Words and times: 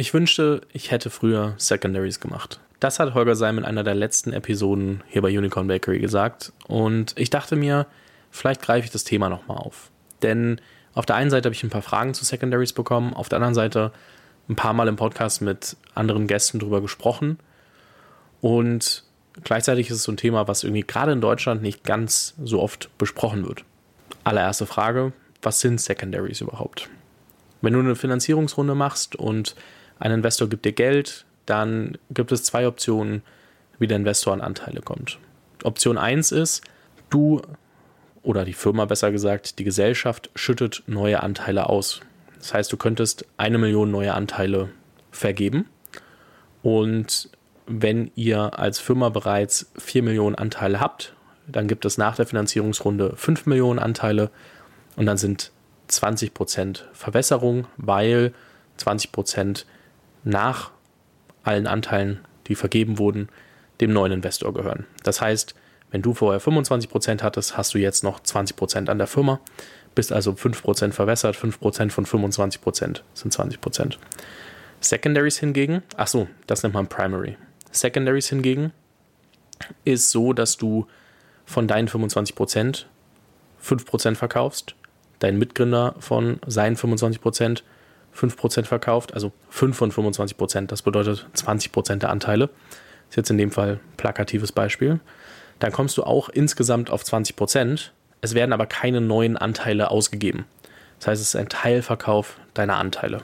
Ich 0.00 0.14
wünschte, 0.14 0.60
ich 0.72 0.92
hätte 0.92 1.10
früher 1.10 1.54
Secondaries 1.56 2.20
gemacht. 2.20 2.60
Das 2.78 3.00
hat 3.00 3.14
Holger 3.14 3.34
Seim 3.34 3.58
in 3.58 3.64
einer 3.64 3.82
der 3.82 3.96
letzten 3.96 4.32
Episoden 4.32 5.02
hier 5.08 5.22
bei 5.22 5.36
Unicorn 5.36 5.66
Bakery 5.66 5.98
gesagt. 5.98 6.52
Und 6.68 7.14
ich 7.16 7.30
dachte 7.30 7.56
mir, 7.56 7.84
vielleicht 8.30 8.62
greife 8.62 8.84
ich 8.84 8.92
das 8.92 9.02
Thema 9.02 9.28
nochmal 9.28 9.56
auf. 9.56 9.90
Denn 10.22 10.60
auf 10.94 11.04
der 11.04 11.16
einen 11.16 11.30
Seite 11.30 11.48
habe 11.48 11.54
ich 11.56 11.64
ein 11.64 11.70
paar 11.70 11.82
Fragen 11.82 12.14
zu 12.14 12.24
Secondaries 12.24 12.72
bekommen, 12.72 13.12
auf 13.12 13.28
der 13.28 13.38
anderen 13.38 13.56
Seite 13.56 13.90
ein 14.48 14.54
paar 14.54 14.72
Mal 14.72 14.86
im 14.86 14.94
Podcast 14.94 15.42
mit 15.42 15.76
anderen 15.96 16.28
Gästen 16.28 16.60
drüber 16.60 16.80
gesprochen. 16.80 17.40
Und 18.40 19.02
gleichzeitig 19.42 19.90
ist 19.90 19.96
es 19.96 20.02
so 20.04 20.12
ein 20.12 20.16
Thema, 20.16 20.46
was 20.46 20.62
irgendwie 20.62 20.84
gerade 20.86 21.10
in 21.10 21.20
Deutschland 21.20 21.60
nicht 21.60 21.82
ganz 21.82 22.34
so 22.40 22.62
oft 22.62 22.88
besprochen 22.98 23.48
wird. 23.48 23.64
Allererste 24.22 24.66
Frage, 24.66 25.12
was 25.42 25.58
sind 25.58 25.80
Secondaries 25.80 26.40
überhaupt? 26.40 26.88
Wenn 27.62 27.72
du 27.72 27.80
eine 27.80 27.96
Finanzierungsrunde 27.96 28.76
machst 28.76 29.16
und 29.16 29.56
ein 29.98 30.12
Investor 30.12 30.48
gibt 30.48 30.64
dir 30.64 30.72
Geld, 30.72 31.24
dann 31.46 31.98
gibt 32.10 32.32
es 32.32 32.44
zwei 32.44 32.66
Optionen, 32.66 33.22
wie 33.78 33.86
der 33.86 33.96
Investor 33.96 34.32
an 34.32 34.40
Anteile 34.40 34.80
kommt. 34.80 35.18
Option 35.64 35.98
1 35.98 36.32
ist, 36.32 36.62
du 37.10 37.42
oder 38.22 38.44
die 38.44 38.52
Firma 38.52 38.84
besser 38.84 39.10
gesagt, 39.10 39.58
die 39.58 39.64
Gesellschaft 39.64 40.30
schüttet 40.34 40.82
neue 40.86 41.22
Anteile 41.22 41.68
aus. 41.68 42.00
Das 42.38 42.54
heißt, 42.54 42.72
du 42.72 42.76
könntest 42.76 43.24
eine 43.36 43.58
Million 43.58 43.90
neue 43.90 44.14
Anteile 44.14 44.68
vergeben 45.10 45.66
und 46.62 47.30
wenn 47.66 48.10
ihr 48.14 48.58
als 48.58 48.78
Firma 48.78 49.10
bereits 49.10 49.70
4 49.78 50.02
Millionen 50.02 50.36
Anteile 50.36 50.80
habt, 50.80 51.14
dann 51.46 51.68
gibt 51.68 51.84
es 51.84 51.98
nach 51.98 52.16
der 52.16 52.26
Finanzierungsrunde 52.26 53.14
5 53.16 53.46
Millionen 53.46 53.78
Anteile 53.78 54.30
und 54.96 55.06
dann 55.06 55.16
sind 55.16 55.52
20% 55.90 56.82
Verwässerung, 56.92 57.66
weil 57.76 58.32
20% 58.78 59.64
nach 60.24 60.70
allen 61.42 61.66
Anteilen, 61.66 62.20
die 62.46 62.54
vergeben 62.54 62.98
wurden, 62.98 63.28
dem 63.80 63.92
neuen 63.92 64.12
Investor 64.12 64.52
gehören. 64.52 64.86
Das 65.04 65.20
heißt, 65.20 65.54
wenn 65.90 66.02
du 66.02 66.14
vorher 66.14 66.40
25% 66.40 67.22
hattest, 67.22 67.56
hast 67.56 67.74
du 67.74 67.78
jetzt 67.78 68.04
noch 68.04 68.20
20% 68.20 68.88
an 68.88 68.98
der 68.98 69.06
Firma, 69.06 69.40
bist 69.94 70.12
also 70.12 70.32
5% 70.32 70.92
verwässert, 70.92 71.36
5% 71.36 71.90
von 71.90 72.06
25% 72.06 73.00
sind 73.14 73.34
20%. 73.34 73.96
Secondaries 74.80 75.38
hingegen, 75.38 75.82
ach 75.96 76.08
so, 76.08 76.28
das 76.46 76.62
nennt 76.62 76.74
man 76.74 76.88
Primary. 76.88 77.36
Secondaries 77.70 78.28
hingegen 78.28 78.72
ist 79.84 80.10
so, 80.10 80.32
dass 80.32 80.56
du 80.56 80.86
von 81.46 81.66
deinen 81.66 81.88
25% 81.88 82.84
5% 83.62 84.14
verkaufst, 84.14 84.74
dein 85.18 85.38
Mitgründer 85.38 85.94
von 85.98 86.40
seinen 86.46 86.76
25% 86.76 87.62
5% 88.16 88.64
verkauft, 88.64 89.14
also 89.14 89.32
5 89.50 89.76
von 89.76 89.92
25%, 89.92 90.66
das 90.66 90.82
bedeutet 90.82 91.26
20% 91.34 91.96
der 91.96 92.10
Anteile. 92.10 92.50
Ist 93.08 93.16
jetzt 93.16 93.30
in 93.30 93.38
dem 93.38 93.50
Fall 93.50 93.80
plakatives 93.96 94.52
Beispiel. 94.52 95.00
Dann 95.58 95.72
kommst 95.72 95.96
du 95.96 96.04
auch 96.04 96.28
insgesamt 96.28 96.90
auf 96.90 97.02
20%. 97.02 97.90
Es 98.20 98.34
werden 98.34 98.52
aber 98.52 98.66
keine 98.66 99.00
neuen 99.00 99.36
Anteile 99.36 99.90
ausgegeben. 99.90 100.44
Das 100.98 101.08
heißt, 101.08 101.22
es 101.22 101.28
ist 101.28 101.36
ein 101.36 101.48
Teilverkauf 101.48 102.38
deiner 102.54 102.76
Anteile. 102.76 103.22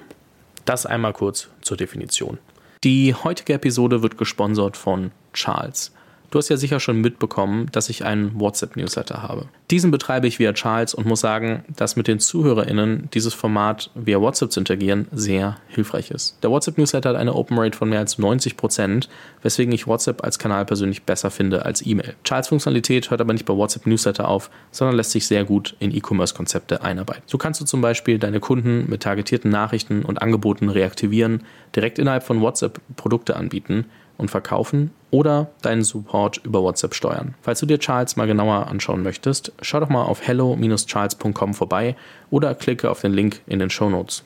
Das 0.64 0.86
einmal 0.86 1.12
kurz 1.12 1.48
zur 1.60 1.76
Definition. 1.76 2.38
Die 2.82 3.14
heutige 3.14 3.54
Episode 3.54 4.02
wird 4.02 4.18
gesponsert 4.18 4.76
von 4.76 5.10
Charles. 5.32 5.92
Du 6.30 6.38
hast 6.38 6.48
ja 6.48 6.56
sicher 6.56 6.80
schon 6.80 7.00
mitbekommen, 7.00 7.68
dass 7.72 7.88
ich 7.88 8.04
einen 8.04 8.38
WhatsApp-Newsletter 8.40 9.22
habe. 9.22 9.46
Diesen 9.70 9.90
betreibe 9.90 10.26
ich 10.26 10.38
via 10.38 10.52
Charles 10.52 10.92
und 10.92 11.06
muss 11.06 11.20
sagen, 11.20 11.64
dass 11.76 11.96
mit 11.96 12.08
den 12.08 12.18
ZuhörerInnen 12.18 13.08
dieses 13.14 13.34
Format 13.34 13.90
via 13.94 14.20
WhatsApp 14.20 14.50
zu 14.50 14.60
interagieren 14.60 15.06
sehr 15.12 15.58
hilfreich 15.68 16.10
ist. 16.10 16.36
Der 16.42 16.50
WhatsApp-Newsletter 16.50 17.10
hat 17.10 17.16
eine 17.16 17.34
Open 17.34 17.58
Rate 17.58 17.78
von 17.78 17.88
mehr 17.88 18.00
als 18.00 18.18
90%, 18.18 18.56
Prozent, 18.56 19.08
weswegen 19.42 19.72
ich 19.72 19.86
WhatsApp 19.86 20.24
als 20.24 20.38
Kanal 20.38 20.64
persönlich 20.64 21.04
besser 21.04 21.30
finde 21.30 21.64
als 21.64 21.86
E-Mail. 21.86 22.14
Charles 22.24 22.48
Funktionalität 22.48 23.10
hört 23.10 23.20
aber 23.20 23.32
nicht 23.32 23.46
bei 23.46 23.54
WhatsApp-Newsletter 23.54 24.28
auf, 24.28 24.50
sondern 24.70 24.96
lässt 24.96 25.12
sich 25.12 25.26
sehr 25.26 25.44
gut 25.44 25.76
in 25.78 25.94
E-Commerce-Konzepte 25.94 26.82
einarbeiten. 26.82 27.22
So 27.26 27.38
kannst 27.38 27.60
du 27.60 27.64
zum 27.64 27.80
Beispiel 27.80 28.18
deine 28.18 28.40
Kunden 28.40 28.88
mit 28.88 29.02
targetierten 29.02 29.50
Nachrichten 29.50 30.04
und 30.04 30.20
Angeboten 30.20 30.68
reaktivieren, 30.68 31.44
direkt 31.76 31.98
innerhalb 31.98 32.24
von 32.24 32.40
WhatsApp 32.40 32.80
Produkte 32.96 33.36
anbieten 33.36 33.86
und 34.16 34.30
verkaufen 34.30 34.90
oder 35.10 35.50
deinen 35.62 35.84
Support 35.84 36.38
über 36.44 36.62
WhatsApp 36.62 36.94
steuern. 36.94 37.34
Falls 37.42 37.60
du 37.60 37.66
dir 37.66 37.78
Charles 37.78 38.16
mal 38.16 38.26
genauer 38.26 38.68
anschauen 38.68 39.02
möchtest, 39.02 39.52
schau 39.62 39.80
doch 39.80 39.88
mal 39.88 40.04
auf 40.04 40.26
hello-charles.com 40.26 41.54
vorbei 41.54 41.96
oder 42.30 42.54
klicke 42.54 42.90
auf 42.90 43.00
den 43.00 43.12
Link 43.12 43.42
in 43.46 43.58
den 43.58 43.70
Show 43.70 43.90
Notes. 43.90 44.24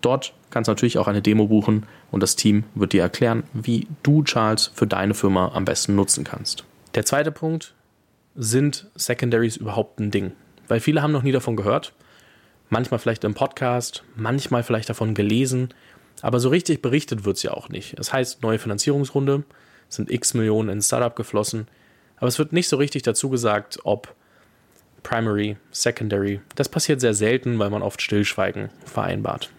Dort 0.00 0.32
kannst 0.50 0.68
du 0.68 0.72
natürlich 0.72 0.98
auch 0.98 1.08
eine 1.08 1.22
Demo 1.22 1.46
buchen 1.46 1.84
und 2.10 2.22
das 2.22 2.36
Team 2.36 2.64
wird 2.74 2.92
dir 2.92 3.02
erklären, 3.02 3.42
wie 3.52 3.88
du 4.02 4.22
Charles 4.22 4.70
für 4.74 4.86
deine 4.86 5.14
Firma 5.14 5.52
am 5.54 5.64
besten 5.64 5.94
nutzen 5.94 6.24
kannst. 6.24 6.64
Der 6.94 7.04
zweite 7.04 7.32
Punkt, 7.32 7.74
sind 8.34 8.86
Secondaries 8.94 9.56
überhaupt 9.56 9.98
ein 9.98 10.10
Ding? 10.10 10.32
Weil 10.68 10.80
viele 10.80 11.02
haben 11.02 11.12
noch 11.12 11.22
nie 11.22 11.32
davon 11.32 11.56
gehört, 11.56 11.92
manchmal 12.70 13.00
vielleicht 13.00 13.24
im 13.24 13.34
Podcast, 13.34 14.04
manchmal 14.14 14.62
vielleicht 14.62 14.88
davon 14.88 15.14
gelesen, 15.14 15.74
aber 16.22 16.40
so 16.40 16.48
richtig 16.48 16.82
berichtet 16.82 17.24
wird 17.24 17.36
es 17.36 17.42
ja 17.42 17.52
auch 17.52 17.68
nicht. 17.68 17.98
Das 17.98 18.12
heißt, 18.12 18.42
neue 18.42 18.58
Finanzierungsrunde, 18.58 19.44
sind 19.88 20.10
x 20.10 20.34
Millionen 20.34 20.68
in 20.68 20.82
Startup 20.82 21.14
geflossen, 21.14 21.66
aber 22.16 22.28
es 22.28 22.38
wird 22.38 22.52
nicht 22.52 22.68
so 22.68 22.76
richtig 22.76 23.02
dazu 23.02 23.30
gesagt, 23.30 23.78
ob 23.84 24.14
Primary, 25.02 25.56
Secondary. 25.70 26.40
Das 26.56 26.68
passiert 26.68 27.00
sehr 27.00 27.14
selten, 27.14 27.58
weil 27.58 27.70
man 27.70 27.82
oft 27.82 28.02
Stillschweigen 28.02 28.68
vereinbart. 28.84 29.50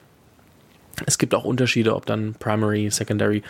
Es 1.05 1.17
gibt 1.17 1.33
auch 1.33 1.45
Unterschiede, 1.45 1.95
ob 1.95 2.05
dann 2.05 2.35
Primary, 2.35 2.89
Secondary. 2.91 3.41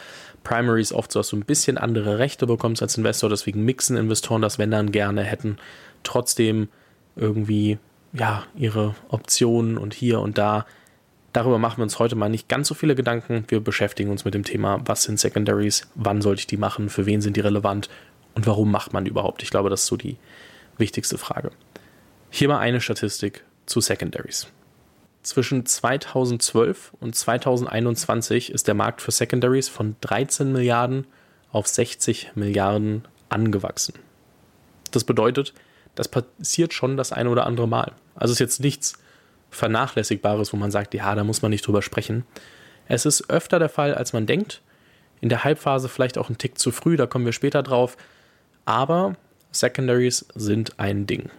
Primary 0.44 0.82
ist 0.82 0.94
oft 0.94 1.12
so, 1.12 1.20
dass 1.20 1.30
du 1.30 1.38
ein 1.38 1.46
bisschen 1.46 1.78
andere 1.78 2.20
Rechte 2.20 2.48
bekommst 2.48 2.82
als 2.82 2.98
Investor, 2.98 3.30
deswegen 3.30 3.66
mixen 3.66 3.98
Investoren 3.98 4.42
das, 4.42 4.60
wenn 4.60 4.72
dann 4.72 4.92
gerne 4.92 5.24
hätten, 5.24 5.58
trotzdem 6.04 6.70
irgendwie 7.16 7.78
ja 8.14 8.46
ihre 8.56 8.96
Optionen 9.10 9.78
und 9.78 9.94
hier 9.94 10.20
und 10.20 10.38
da 10.38 10.66
Darüber 11.34 11.60
machen 11.60 11.78
wir 11.78 11.84
uns 11.84 12.00
heute 12.00 12.16
mal 12.16 12.30
nicht 12.30 12.50
ganz 12.50 12.68
so 12.68 12.74
viele 12.74 12.96
Gedanken. 12.96 13.46
Wir 13.48 13.60
beschäftigen 13.60 14.10
uns 14.10 14.26
mit 14.26 14.34
dem 14.34 14.44
Thema, 14.44 14.82
was 14.86 15.04
sind 15.04 15.20
Secondaries, 15.20 15.88
wann 15.96 16.22
sollte 16.22 16.42
ich 16.42 16.48
die 16.48 16.58
machen, 16.58 16.90
für 16.90 17.06
wen 17.06 17.22
sind 17.22 17.38
die 17.38 17.42
relevant 17.42 17.90
und 18.34 18.48
warum 18.48 18.72
macht 18.72 18.94
man 18.94 19.06
die 19.06 19.12
überhaupt. 19.12 19.44
Ich 19.44 19.52
glaube, 19.52 19.70
das 19.70 19.82
ist 19.82 19.88
so 19.88 19.98
die 19.98 20.18
wichtigste 20.78 21.18
Frage. 21.18 21.52
Hier 22.32 22.48
mal 22.48 22.60
eine 22.60 22.82
Statistik 22.82 23.44
zu 23.66 23.82
Secondaries. 23.82 24.48
Zwischen 25.22 25.66
2012 25.66 26.94
und 27.00 27.16
2021 27.16 28.52
ist 28.52 28.68
der 28.68 28.74
Markt 28.74 29.02
für 29.02 29.12
Secondaries 29.12 29.68
von 29.68 29.96
13 30.02 30.52
Milliarden 30.52 31.06
auf 31.52 31.68
60 31.68 32.32
Milliarden 32.36 33.04
angewachsen. 33.28 33.94
Das 34.92 35.04
bedeutet, 35.04 35.54
das 35.96 36.08
passiert 36.08 36.74
schon 36.74 36.98
das 36.98 37.12
eine 37.12 37.30
oder 37.30 37.46
andere 37.46 37.68
Mal. 37.68 37.92
Also 38.16 38.32
ist 38.32 38.40
jetzt 38.40 38.62
nichts 38.62 38.98
Vernachlässigbares, 39.50 40.54
wo 40.54 40.58
man 40.58 40.72
sagt, 40.72 40.94
ja, 40.94 41.16
da 41.16 41.24
muss 41.24 41.42
man 41.42 41.52
nicht 41.52 41.66
drüber 41.66 41.82
sprechen. 41.82 42.26
Es 42.88 43.06
ist 43.06 43.30
öfter 43.30 43.60
der 43.60 43.70
Fall, 43.70 43.94
als 43.94 44.14
man 44.14 44.26
denkt. 44.26 44.62
In 45.22 45.30
der 45.30 45.44
Halbphase 45.44 45.90
vielleicht 45.90 46.18
auch 46.18 46.30
ein 46.30 46.38
Tick 46.38 46.58
zu 46.58 46.72
früh, 46.72 46.96
da 46.96 47.06
kommen 47.06 47.26
wir 47.26 47.34
später 47.34 47.62
drauf. 47.62 47.98
Aber 48.66 49.16
Secondaries 49.52 50.26
sind 50.36 50.80
ein 50.80 51.08
Ding. 51.08 51.30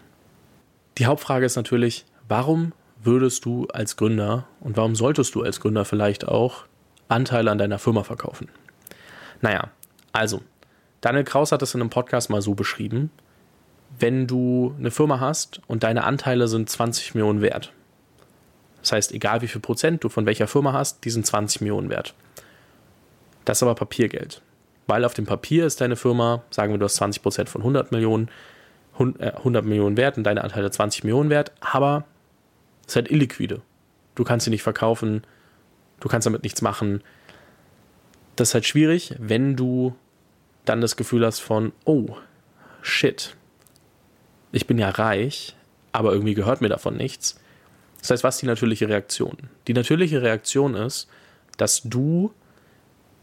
Die 0.99 1.07
Hauptfrage 1.07 1.47
ist 1.47 1.57
natürlich, 1.57 2.05
warum 2.29 2.73
würdest 3.03 3.45
du 3.45 3.67
als 3.69 3.97
Gründer 3.97 4.47
und 4.61 4.77
warum 4.77 4.95
solltest 4.95 5.35
du 5.35 5.43
als 5.43 5.61
Gründer 5.61 5.85
vielleicht 5.85 6.29
auch 6.29 6.65
Anteile 7.09 7.51
an 7.51 7.59
deiner 7.59 7.79
Firma 7.79 8.03
verkaufen? 8.03 8.49
Naja, 9.41 9.71
also, 10.13 10.43
Daniel 11.01 11.25
Kraus 11.25 11.53
hat 11.53 11.63
das 11.63 11.75
in 11.75 11.81
einem 11.81 11.91
Podcast 11.91 12.31
mal 12.31 12.43
so 12.43 12.55
beschrieben. 12.55 13.11
Wenn 13.99 14.27
du 14.27 14.75
eine 14.79 14.91
Firma 14.91 15.21
hast 15.21 15.63
und 15.67 15.83
deine 15.83 16.05
Anteile 16.05 16.47
sind 16.49 16.69
20 16.69 17.15
Millionen 17.15 17.41
wert, 17.41 17.73
das 18.81 18.93
heißt, 18.93 19.13
egal 19.13 19.43
wie 19.43 19.49
viel 19.49 19.61
Prozent 19.61 20.05
du 20.05 20.09
von 20.09 20.27
welcher 20.27 20.47
Firma 20.47 20.73
hast, 20.73 21.05
die 21.05 21.11
sind 21.11 21.27
20 21.27 21.61
Millionen 21.61 21.91
wert. 21.91 22.15
Das 23.45 23.59
ist 23.59 23.63
aber 23.63 23.75
Papiergeld. 23.75 24.43
Weil 24.87 25.05
auf 25.05 25.15
dem 25.15 25.27
Papier 25.27 25.67
ist 25.67 25.81
deine 25.81 25.97
Firma, 25.97 26.43
sagen 26.51 26.73
wir, 26.73 26.79
du 26.79 26.85
hast 26.85 26.97
20 26.97 27.23
Prozent 27.23 27.49
von 27.49 27.61
100 27.61 27.93
Millionen, 27.93 28.29
100 28.99 29.65
äh, 29.65 29.67
Millionen 29.67 29.97
wert 29.97 30.17
und 30.17 30.25
deine 30.25 30.43
Anteile 30.43 30.71
20 30.71 31.05
Millionen 31.05 31.31
wert, 31.31 31.53
aber 31.61 32.05
es 32.83 32.89
ist 32.89 32.97
halt 32.97 33.11
illiquide. 33.11 33.63
Du 34.15 34.25
kannst 34.25 34.45
sie 34.45 34.51
nicht 34.51 34.63
verkaufen, 34.63 35.23
du 36.01 36.09
kannst 36.09 36.27
damit 36.27 36.43
nichts 36.43 36.61
machen. 36.61 37.03
Das 38.37 38.49
ist 38.49 38.55
halt 38.55 38.67
schwierig, 38.67 39.15
wenn 39.19 39.57
du 39.57 39.95
dann 40.65 40.81
das 40.81 40.97
Gefühl 40.97 41.25
hast 41.25 41.41
von, 41.41 41.73
oh, 41.85 42.17
shit, 42.83 43.37
ich 44.53 44.67
bin 44.67 44.79
ja 44.79 44.91
reich, 44.91 45.57
aber 45.93 46.13
irgendwie 46.13 46.35
gehört 46.35 46.61
mir 46.61 46.69
davon 46.69 46.97
nichts. 46.97 47.40
Das 48.01 48.11
heißt, 48.11 48.25
was 48.25 48.37
ist 48.37 48.43
die 48.43 48.47
natürliche 48.47 48.89
Reaktion? 48.89 49.37
Die 49.67 49.75
natürliche 49.75 50.23
Reaktion 50.23 50.75
ist, 50.75 51.09
dass 51.57 51.83
du 51.83 52.33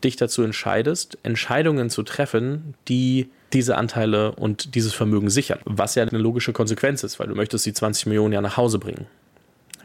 dich 0.04 0.16
dazu 0.16 0.44
entscheidest, 0.44 1.18
Entscheidungen 1.24 1.90
zu 1.90 2.04
treffen, 2.04 2.76
die 2.88 3.30
diese 3.54 3.78
Anteile 3.78 4.34
und 4.34 4.76
dieses 4.76 4.94
Vermögen 4.94 5.30
sichern. 5.30 5.60
Was 5.66 5.96
ja 5.96 6.04
eine 6.04 6.20
logische 6.20 6.54
Konsequenz 6.54 7.04
ist, 7.04 7.20
weil 7.20 7.28
du 7.28 7.36
möchtest 7.36 7.66
die 7.66 7.74
20 7.74 8.06
Millionen 8.08 8.34
ja 8.34 8.42
nach 8.42 8.58
Hause 8.58 8.78
bringen. 8.78 9.08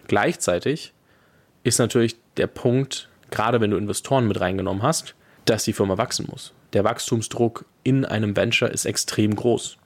Gleichzeitig 0.09 0.93
ist 1.63 1.79
natürlich 1.79 2.17
der 2.37 2.49
Punkt 2.49 3.09
gerade 3.33 3.61
wenn 3.61 3.73
du 3.73 3.77
Investoren 3.77 4.29
mit 4.29 4.41
reingenommen 4.41 4.85
hast, 4.85 5.17
dass 5.47 5.65
die 5.65 5.73
Firma 5.73 5.99
wachsen 5.99 6.29
muss. 6.31 6.53
Der 6.73 6.85
Wachstumsdruck 6.85 7.65
in 7.83 8.05
einem 8.05 8.37
Venture 8.37 8.71
ist 8.71 8.85
extrem 8.85 9.35
groß. 9.35 9.77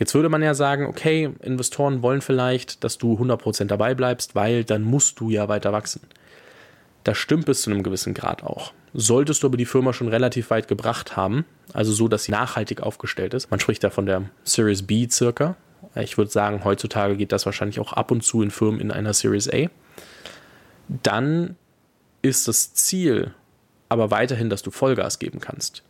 Jetzt 0.00 0.14
würde 0.14 0.30
man 0.30 0.42
ja 0.42 0.54
sagen, 0.54 0.86
okay, 0.86 1.30
Investoren 1.42 2.02
wollen 2.02 2.22
vielleicht, 2.22 2.82
dass 2.84 2.96
du 2.96 3.18
100% 3.18 3.66
dabei 3.66 3.94
bleibst, 3.94 4.34
weil 4.34 4.64
dann 4.64 4.82
musst 4.82 5.20
du 5.20 5.28
ja 5.28 5.46
weiter 5.46 5.74
wachsen. 5.74 6.00
Das 7.04 7.18
stimmt 7.18 7.44
bis 7.44 7.62
zu 7.62 7.70
einem 7.70 7.82
gewissen 7.82 8.14
Grad 8.14 8.42
auch. 8.42 8.72
Solltest 8.94 9.42
du 9.42 9.48
aber 9.48 9.58
die 9.58 9.66
Firma 9.66 9.92
schon 9.92 10.08
relativ 10.08 10.48
weit 10.48 10.68
gebracht 10.68 11.18
haben, 11.18 11.44
also 11.74 11.92
so, 11.92 12.08
dass 12.08 12.24
sie 12.24 12.32
nachhaltig 12.32 12.80
aufgestellt 12.80 13.34
ist, 13.34 13.50
man 13.50 13.60
spricht 13.60 13.84
da 13.84 13.90
von 13.90 14.06
der 14.06 14.22
Series 14.42 14.86
B 14.86 15.06
circa. 15.06 15.54
Ich 15.94 16.16
würde 16.16 16.30
sagen, 16.30 16.64
heutzutage 16.64 17.16
geht 17.16 17.30
das 17.30 17.44
wahrscheinlich 17.44 17.78
auch 17.78 17.92
ab 17.92 18.10
und 18.10 18.22
zu 18.22 18.42
in 18.42 18.50
Firmen 18.50 18.80
in 18.80 18.90
einer 18.90 19.12
Series 19.12 19.50
A. 19.52 19.66
Dann 20.88 21.56
ist 22.22 22.48
das 22.48 22.72
Ziel 22.72 23.34
aber 23.90 24.10
weiterhin, 24.10 24.48
dass 24.48 24.62
du 24.62 24.70
Vollgas 24.70 25.18
geben 25.18 25.40
kannst. 25.40 25.82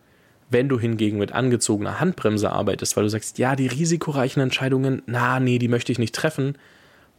Wenn 0.50 0.68
du 0.68 0.78
hingegen 0.78 1.18
mit 1.18 1.32
angezogener 1.32 2.00
Handbremse 2.00 2.50
arbeitest, 2.50 2.96
weil 2.96 3.04
du 3.04 3.10
sagst, 3.10 3.38
ja, 3.38 3.56
die 3.56 3.68
risikoreichen 3.68 4.42
Entscheidungen, 4.42 5.02
na, 5.06 5.40
nee, 5.40 5.58
die 5.58 5.68
möchte 5.68 5.92
ich 5.92 5.98
nicht 5.98 6.14
treffen, 6.14 6.58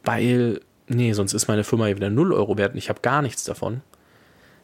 weil, 0.03 0.59
nee, 0.87 1.13
sonst 1.13 1.33
ist 1.33 1.47
meine 1.47 1.63
Firma 1.63 1.87
ja 1.87 1.95
wieder 1.95 2.09
0 2.09 2.33
Euro 2.33 2.57
wert 2.57 2.73
und 2.73 2.77
ich 2.77 2.89
habe 2.89 3.01
gar 3.01 3.21
nichts 3.21 3.43
davon, 3.43 3.81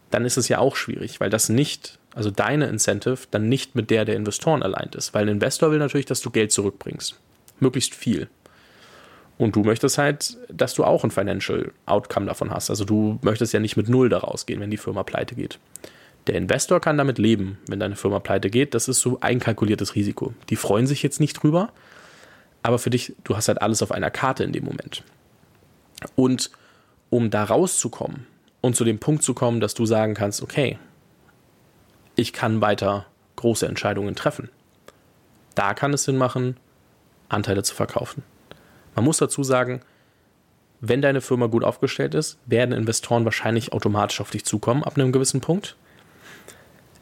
dann 0.09 0.25
ist 0.25 0.37
es 0.37 0.47
ja 0.47 0.59
auch 0.59 0.75
schwierig, 0.75 1.19
weil 1.19 1.29
das 1.29 1.49
nicht, 1.49 1.99
also 2.13 2.29
deine 2.29 2.67
Incentive, 2.67 3.19
dann 3.31 3.49
nicht 3.49 3.75
mit 3.75 3.89
der 3.89 4.05
der 4.05 4.15
Investoren 4.15 4.63
allein 4.63 4.89
ist. 4.95 5.13
Weil 5.13 5.25
ein 5.25 5.35
Investor 5.35 5.71
will 5.71 5.79
natürlich, 5.79 6.05
dass 6.05 6.21
du 6.21 6.29
Geld 6.29 6.51
zurückbringst. 6.51 7.19
Möglichst 7.59 7.95
viel. 7.95 8.27
Und 9.37 9.55
du 9.55 9.61
möchtest 9.61 9.97
halt, 9.97 10.37
dass 10.49 10.73
du 10.73 10.83
auch 10.83 11.03
ein 11.03 11.11
Financial 11.11 11.71
Outcome 11.85 12.25
davon 12.25 12.51
hast. 12.51 12.69
Also 12.69 12.85
du 12.85 13.19
möchtest 13.21 13.53
ja 13.53 13.59
nicht 13.59 13.77
mit 13.77 13.87
Null 13.87 14.09
daraus 14.09 14.45
gehen, 14.45 14.59
wenn 14.59 14.71
die 14.71 14.77
Firma 14.77 15.03
pleite 15.03 15.35
geht. 15.35 15.59
Der 16.27 16.35
Investor 16.35 16.81
kann 16.81 16.97
damit 16.97 17.17
leben, 17.17 17.57
wenn 17.67 17.79
deine 17.79 17.95
Firma 17.95 18.19
pleite 18.19 18.49
geht. 18.49 18.73
Das 18.73 18.87
ist 18.87 18.99
so 18.99 19.19
einkalkuliertes 19.21 19.95
Risiko. 19.95 20.33
Die 20.49 20.57
freuen 20.57 20.85
sich 20.85 21.01
jetzt 21.01 21.19
nicht 21.19 21.41
drüber, 21.41 21.71
aber 22.63 22.79
für 22.79 22.89
dich, 22.89 23.15
du 23.23 23.37
hast 23.37 23.47
halt 23.47 23.61
alles 23.61 23.81
auf 23.81 23.91
einer 23.91 24.11
Karte 24.11 24.43
in 24.43 24.51
dem 24.51 24.65
Moment. 24.65 25.03
Und 26.15 26.51
um 27.09 27.29
da 27.29 27.45
rauszukommen 27.45 28.27
und 28.59 28.75
zu 28.75 28.83
dem 28.83 28.99
Punkt 28.99 29.23
zu 29.23 29.33
kommen, 29.33 29.61
dass 29.61 29.73
du 29.73 29.85
sagen 29.85 30.13
kannst, 30.13 30.41
okay, 30.41 30.77
ich 32.15 32.33
kann 32.33 32.59
weiter 32.59 33.05
große 33.37 33.65
Entscheidungen 33.65 34.15
treffen. 34.15 34.49
Da 35.55 35.73
kann 35.73 35.93
es 35.93 36.03
Sinn 36.03 36.17
machen, 36.17 36.57
Anteile 37.29 37.63
zu 37.63 37.73
verkaufen. 37.73 38.23
Man 38.95 39.05
muss 39.05 39.17
dazu 39.17 39.43
sagen, 39.43 39.81
wenn 40.81 41.01
deine 41.01 41.21
Firma 41.21 41.47
gut 41.47 41.63
aufgestellt 41.63 42.13
ist, 42.15 42.37
werden 42.45 42.73
Investoren 42.73 43.25
wahrscheinlich 43.25 43.73
automatisch 43.73 44.21
auf 44.21 44.29
dich 44.29 44.45
zukommen 44.45 44.83
ab 44.83 44.97
einem 44.97 45.11
gewissen 45.11 45.41
Punkt. 45.41 45.75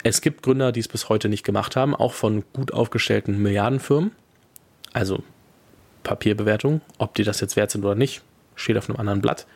Es 0.08 0.22
gibt 0.22 0.44
Gründer, 0.44 0.72
die 0.72 0.82
es 0.82 0.88
bis 0.88 1.10
heute 1.10 1.30
nicht 1.30 1.44
gemacht 1.44 1.76
haben, 1.76 1.96
auch 1.96 2.14
von 2.14 2.44
gut 2.54 2.72
aufgestellten 2.72 3.42
Milliardenfirmen. 3.42 4.12
Also 4.94 5.24
Papierbewertung, 6.04 6.82
ob 7.00 7.16
die 7.16 7.24
das 7.24 7.40
jetzt 7.40 7.56
wert 7.56 7.72
sind 7.72 7.84
oder 7.84 7.96
nicht, 7.96 8.22
steht 8.54 8.78
auf 8.78 8.88
einem 8.88 9.00
anderen 9.00 9.20
Blatt. 9.20 9.48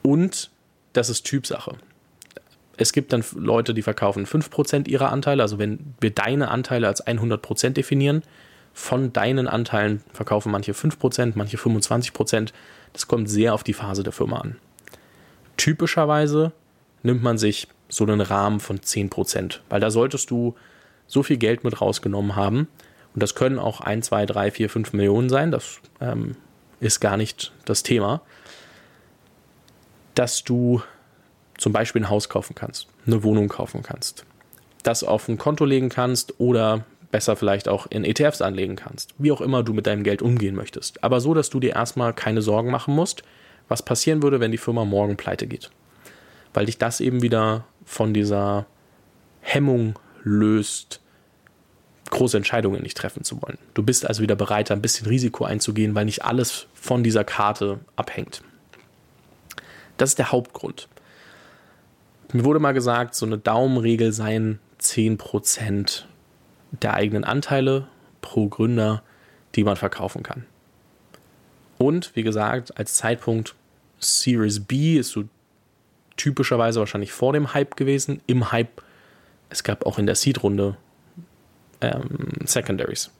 Und 0.00 0.50
das 0.94 1.10
ist 1.10 1.26
Typsache. 1.26 1.76
Es 2.78 2.94
gibt 2.94 3.12
dann 3.12 3.22
Leute, 3.34 3.74
die 3.74 3.82
verkaufen 3.82 4.24
5% 4.24 4.88
ihrer 4.88 5.12
Anteile. 5.12 5.42
Also 5.42 5.58
wenn 5.58 5.94
wir 6.00 6.14
deine 6.14 6.50
Anteile 6.50 6.88
als 6.88 7.06
100% 7.06 7.74
definieren, 7.74 8.22
von 8.72 9.12
deinen 9.12 9.46
Anteilen 9.46 10.02
verkaufen 10.14 10.50
manche 10.50 10.72
5%, 10.72 11.32
manche 11.34 11.58
25%. 11.58 12.54
Das 12.94 13.06
kommt 13.06 13.28
sehr 13.28 13.52
auf 13.52 13.62
die 13.62 13.74
Phase 13.74 14.04
der 14.04 14.14
Firma 14.14 14.38
an. 14.38 14.56
Typischerweise 15.58 16.52
nimmt 17.02 17.22
man 17.22 17.36
sich 17.36 17.68
so 17.90 18.04
einen 18.04 18.20
Rahmen 18.20 18.60
von 18.60 18.78
10%, 18.78 19.60
weil 19.68 19.80
da 19.80 19.90
solltest 19.90 20.30
du 20.30 20.54
so 21.06 21.22
viel 21.22 21.36
Geld 21.36 21.64
mit 21.64 21.80
rausgenommen 21.80 22.36
haben. 22.36 22.68
Und 23.14 23.22
das 23.22 23.34
können 23.34 23.58
auch 23.58 23.80
1, 23.80 24.06
2, 24.06 24.26
3, 24.26 24.50
4, 24.52 24.70
5 24.70 24.92
Millionen 24.92 25.28
sein. 25.28 25.50
Das 25.50 25.80
ähm, 26.00 26.36
ist 26.78 27.00
gar 27.00 27.16
nicht 27.16 27.52
das 27.64 27.82
Thema. 27.82 28.22
Dass 30.14 30.44
du 30.44 30.82
zum 31.58 31.72
Beispiel 31.72 32.02
ein 32.02 32.10
Haus 32.10 32.28
kaufen 32.28 32.54
kannst, 32.54 32.86
eine 33.06 33.22
Wohnung 33.22 33.48
kaufen 33.48 33.82
kannst, 33.82 34.24
das 34.82 35.04
auf 35.04 35.28
ein 35.28 35.36
Konto 35.36 35.64
legen 35.64 35.88
kannst 35.88 36.38
oder 36.38 36.84
besser 37.10 37.36
vielleicht 37.36 37.68
auch 37.68 37.86
in 37.90 38.04
ETFs 38.04 38.40
anlegen 38.40 38.76
kannst. 38.76 39.14
Wie 39.18 39.32
auch 39.32 39.40
immer 39.40 39.62
du 39.62 39.74
mit 39.74 39.86
deinem 39.86 40.04
Geld 40.04 40.22
umgehen 40.22 40.54
möchtest. 40.54 41.02
Aber 41.02 41.20
so, 41.20 41.34
dass 41.34 41.50
du 41.50 41.60
dir 41.60 41.74
erstmal 41.74 42.14
keine 42.14 42.40
Sorgen 42.40 42.70
machen 42.70 42.94
musst, 42.94 43.24
was 43.68 43.82
passieren 43.82 44.22
würde, 44.22 44.40
wenn 44.40 44.52
die 44.52 44.58
Firma 44.58 44.84
morgen 44.84 45.16
pleite 45.16 45.46
geht. 45.46 45.70
Weil 46.54 46.66
dich 46.66 46.78
das 46.78 47.00
eben 47.00 47.22
wieder 47.22 47.64
von 47.90 48.14
dieser 48.14 48.66
Hemmung 49.40 49.98
löst, 50.22 51.00
große 52.10 52.36
Entscheidungen 52.36 52.82
nicht 52.82 52.96
treffen 52.96 53.24
zu 53.24 53.42
wollen. 53.42 53.58
Du 53.74 53.82
bist 53.82 54.06
also 54.06 54.22
wieder 54.22 54.36
bereit, 54.36 54.70
ein 54.70 54.80
bisschen 54.80 55.08
Risiko 55.08 55.44
einzugehen, 55.44 55.96
weil 55.96 56.04
nicht 56.04 56.24
alles 56.24 56.68
von 56.72 57.02
dieser 57.02 57.24
Karte 57.24 57.80
abhängt. 57.96 58.42
Das 59.96 60.10
ist 60.10 60.20
der 60.20 60.30
Hauptgrund. 60.30 60.88
Mir 62.32 62.44
wurde 62.44 62.60
mal 62.60 62.74
gesagt, 62.74 63.16
so 63.16 63.26
eine 63.26 63.38
Daumenregel 63.38 64.12
seien 64.12 64.60
10% 64.80 66.04
der 66.70 66.94
eigenen 66.94 67.24
Anteile 67.24 67.88
pro 68.20 68.48
Gründer, 68.48 69.02
die 69.56 69.64
man 69.64 69.74
verkaufen 69.74 70.22
kann. 70.22 70.46
Und 71.76 72.14
wie 72.14 72.22
gesagt, 72.22 72.78
als 72.78 72.94
Zeitpunkt 72.94 73.56
Series 73.98 74.60
B 74.60 74.96
ist 74.96 75.10
so 75.10 75.24
typischerweise 76.20 76.80
wahrscheinlich 76.80 77.12
vor 77.12 77.32
dem 77.32 77.54
Hype 77.54 77.76
gewesen. 77.76 78.20
Im 78.26 78.52
Hype, 78.52 78.82
es 79.48 79.64
gab 79.64 79.86
auch 79.86 79.98
in 79.98 80.04
der 80.04 80.14
Seed-Runde 80.14 80.76
ähm, 81.80 82.28
Secondaries. 82.44 83.10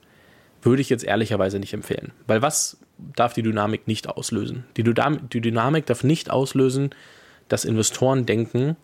Würde 0.61 0.83
ich 0.83 0.89
jetzt 0.89 1.03
ehrlicherweise 1.03 1.57
nicht 1.57 1.73
empfehlen. 1.73 2.11
Weil 2.27 2.43
was 2.43 2.77
darf 3.15 3.33
die 3.33 3.41
Dynamik 3.41 3.87
nicht 3.87 4.07
auslösen? 4.07 4.65
Die, 4.77 4.83
die 4.83 5.41
Dynamik 5.41 5.87
darf 5.87 6.03
nicht 6.03 6.29
auslösen, 6.29 6.91
dass 7.47 7.65
Investoren 7.65 8.27
denken, 8.27 8.77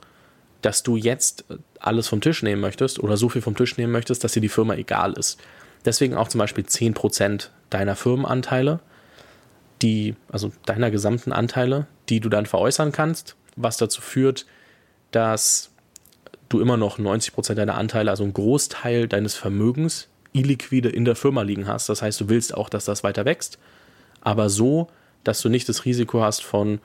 dass 0.63 0.81
du 0.81 0.97
jetzt 0.97 1.45
alles 1.79 2.07
vom 2.07 2.19
Tisch 2.19 2.41
nehmen 2.41 2.59
möchtest 2.61 2.99
oder 2.99 3.17
so 3.17 3.29
viel 3.29 3.43
vom 3.43 3.55
Tisch 3.55 3.77
nehmen 3.77 3.91
möchtest, 3.91 4.23
dass 4.23 4.31
dir 4.31 4.41
die 4.41 4.49
Firma 4.49 4.73
egal 4.73 5.13
ist. 5.13 5.39
Deswegen 5.85 6.15
auch 6.15 6.27
zum 6.27 6.39
Beispiel 6.39 6.63
10% 6.63 7.49
deiner 7.69 7.95
Firmenanteile, 7.95 8.79
die, 9.83 10.15
also 10.31 10.51
deiner 10.65 10.89
gesamten 10.89 11.31
Anteile, 11.31 11.85
die 12.09 12.19
du 12.19 12.29
dann 12.29 12.47
veräußern 12.47 12.91
kannst, 12.91 13.35
was 13.57 13.77
dazu 13.77 14.01
führt, 14.01 14.45
dass 15.12 15.71
du 16.50 16.62
immer 16.62 16.77
noch 16.77 16.97
90% 16.99 17.56
deiner 17.56 17.76
Anteile, 17.76 18.11
also 18.11 18.23
einen 18.23 18.33
Großteil 18.33 19.07
deines 19.07 19.35
Vermögens, 19.35 20.07
illiquide 20.33 20.90
in 20.90 21.04
der 21.04 21.16
Firma 21.16 21.42
liegen 21.42 21.68
hast. 21.68 21.90
Das 21.90 22.02
heißt, 22.02 22.21
du 22.21 22.30
willst 22.30 22.54
auch, 22.54 22.69
dass 22.69 22.85
das 22.85 23.04
weiter 23.04 23.26
wächst, 23.26 23.59
aber 24.21 24.49
so, 24.49 24.87
dass 25.23 25.42
du 25.42 25.49
nicht 25.49 25.68
das 25.68 25.85
Risiko 25.85 26.21
hast 26.21 26.44
von, 26.44 26.80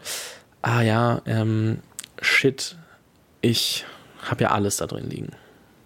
ah 0.62 0.82
ja, 0.82 1.22
ähm, 1.26 1.78
shit, 2.20 2.76
ich 3.40 3.84
habe 4.22 4.44
ja 4.44 4.50
alles 4.50 4.78
da 4.78 4.86
drin 4.86 5.08
liegen. 5.08 5.30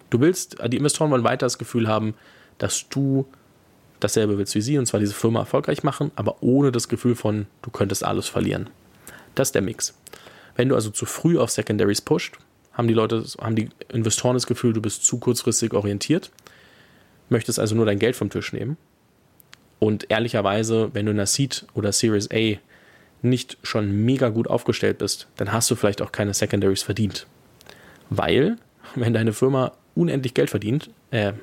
Du 0.09 0.21
willst, 0.21 0.57
die 0.67 0.77
Investoren 0.77 1.11
wollen 1.11 1.23
weiter 1.23 1.45
das 1.45 1.57
Gefühl 1.57 1.87
haben, 1.87 2.13
dass 2.57 2.87
du 2.89 3.25
dasselbe 3.99 4.37
willst 4.37 4.55
wie 4.55 4.61
sie, 4.61 4.77
und 4.77 4.85
zwar 4.85 4.99
diese 4.99 5.13
Firma 5.13 5.39
erfolgreich 5.39 5.83
machen, 5.83 6.11
aber 6.15 6.41
ohne 6.41 6.71
das 6.71 6.87
Gefühl 6.87 7.15
von, 7.15 7.47
du 7.61 7.71
könntest 7.71 8.03
alles 8.03 8.27
verlieren. 8.27 8.69
Das 9.35 9.49
ist 9.49 9.55
der 9.55 9.61
Mix. 9.61 9.93
Wenn 10.57 10.69
du 10.69 10.75
also 10.75 10.89
zu 10.89 11.05
früh 11.05 11.37
auf 11.37 11.51
Secondaries 11.51 12.01
pusht, 12.01 12.37
haben 12.73 12.87
die 12.87 12.93
Leute, 12.93 13.23
haben 13.39 13.55
die 13.55 13.69
Investoren 13.93 14.33
das 14.33 14.47
Gefühl, 14.47 14.73
du 14.73 14.81
bist 14.81 15.05
zu 15.05 15.19
kurzfristig 15.19 15.73
orientiert, 15.73 16.31
möchtest 17.29 17.59
also 17.59 17.75
nur 17.75 17.85
dein 17.85 17.99
Geld 17.99 18.15
vom 18.15 18.29
Tisch 18.29 18.51
nehmen. 18.51 18.75
Und 19.79 20.09
ehrlicherweise, 20.09 20.89
wenn 20.93 21.05
du 21.05 21.11
in 21.11 21.17
der 21.17 21.27
Seed 21.27 21.65
oder 21.75 21.91
Series 21.91 22.29
A 22.31 22.57
nicht 23.21 23.57
schon 23.61 24.03
mega 24.03 24.29
gut 24.29 24.47
aufgestellt 24.47 24.97
bist, 24.97 25.27
dann 25.37 25.51
hast 25.51 25.69
du 25.69 25.75
vielleicht 25.75 26.01
auch 26.01 26.11
keine 26.11 26.33
Secondaries 26.33 26.83
verdient. 26.83 27.27
Weil, 28.09 28.57
wenn 28.95 29.13
deine 29.13 29.33
Firma 29.33 29.73
unendlich 29.95 30.33
Geld 30.33 30.49
verdient, 30.49 30.89
äh, 31.11 31.33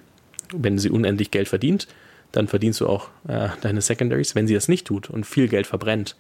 wenn 0.53 0.79
sie 0.79 0.91
unendlich 0.91 1.31
Geld 1.31 1.49
verdient, 1.49 1.87
dann 2.33 2.49
verdienst 2.49 2.81
du 2.81 2.89
auch 2.89 3.11
äh, 3.29 3.49
deine 3.61 3.81
Secondaries. 3.81 4.35
Wenn 4.35 4.49
sie 4.49 4.55
das 4.55 4.67
nicht 4.67 4.87
tut 4.89 5.09
und 5.09 5.25
viel 5.25 5.47
Geld 5.47 5.69
verbrennt 5.69 6.17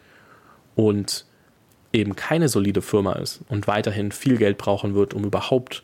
und 0.76 1.26
eben 1.94 2.16
keine 2.16 2.48
solide 2.48 2.82
Firma 2.82 3.12
ist 3.14 3.40
und 3.48 3.66
weiterhin 3.66 4.12
viel 4.12 4.36
Geld 4.36 4.58
brauchen 4.58 4.94
wird, 4.94 5.14
um 5.14 5.24
überhaupt 5.24 5.82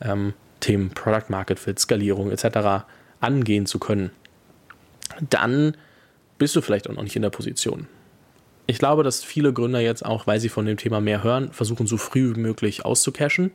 ähm, 0.00 0.34
Themen 0.60 0.90
Product 0.90 1.28
Market 1.28 1.58
Fit, 1.58 1.78
Skalierung 1.78 2.30
etc. 2.30 2.84
angehen 3.20 3.66
zu 3.66 3.78
können, 3.78 4.10
dann 5.30 5.76
bist 6.38 6.56
du 6.56 6.60
vielleicht 6.60 6.88
auch 6.88 6.94
noch 6.94 7.02
nicht 7.02 7.16
in 7.16 7.22
der 7.22 7.30
Position. 7.30 7.86
Ich 8.66 8.78
glaube, 8.78 9.04
dass 9.04 9.22
viele 9.22 9.52
Gründer 9.52 9.80
jetzt 9.80 10.04
auch, 10.04 10.26
weil 10.26 10.40
sie 10.40 10.48
von 10.48 10.66
dem 10.66 10.76
Thema 10.76 11.00
mehr 11.00 11.22
hören, 11.22 11.52
versuchen, 11.52 11.86
so 11.86 11.96
früh 11.96 12.34
wie 12.34 12.40
möglich 12.40 12.84
auszucashen 12.84 13.52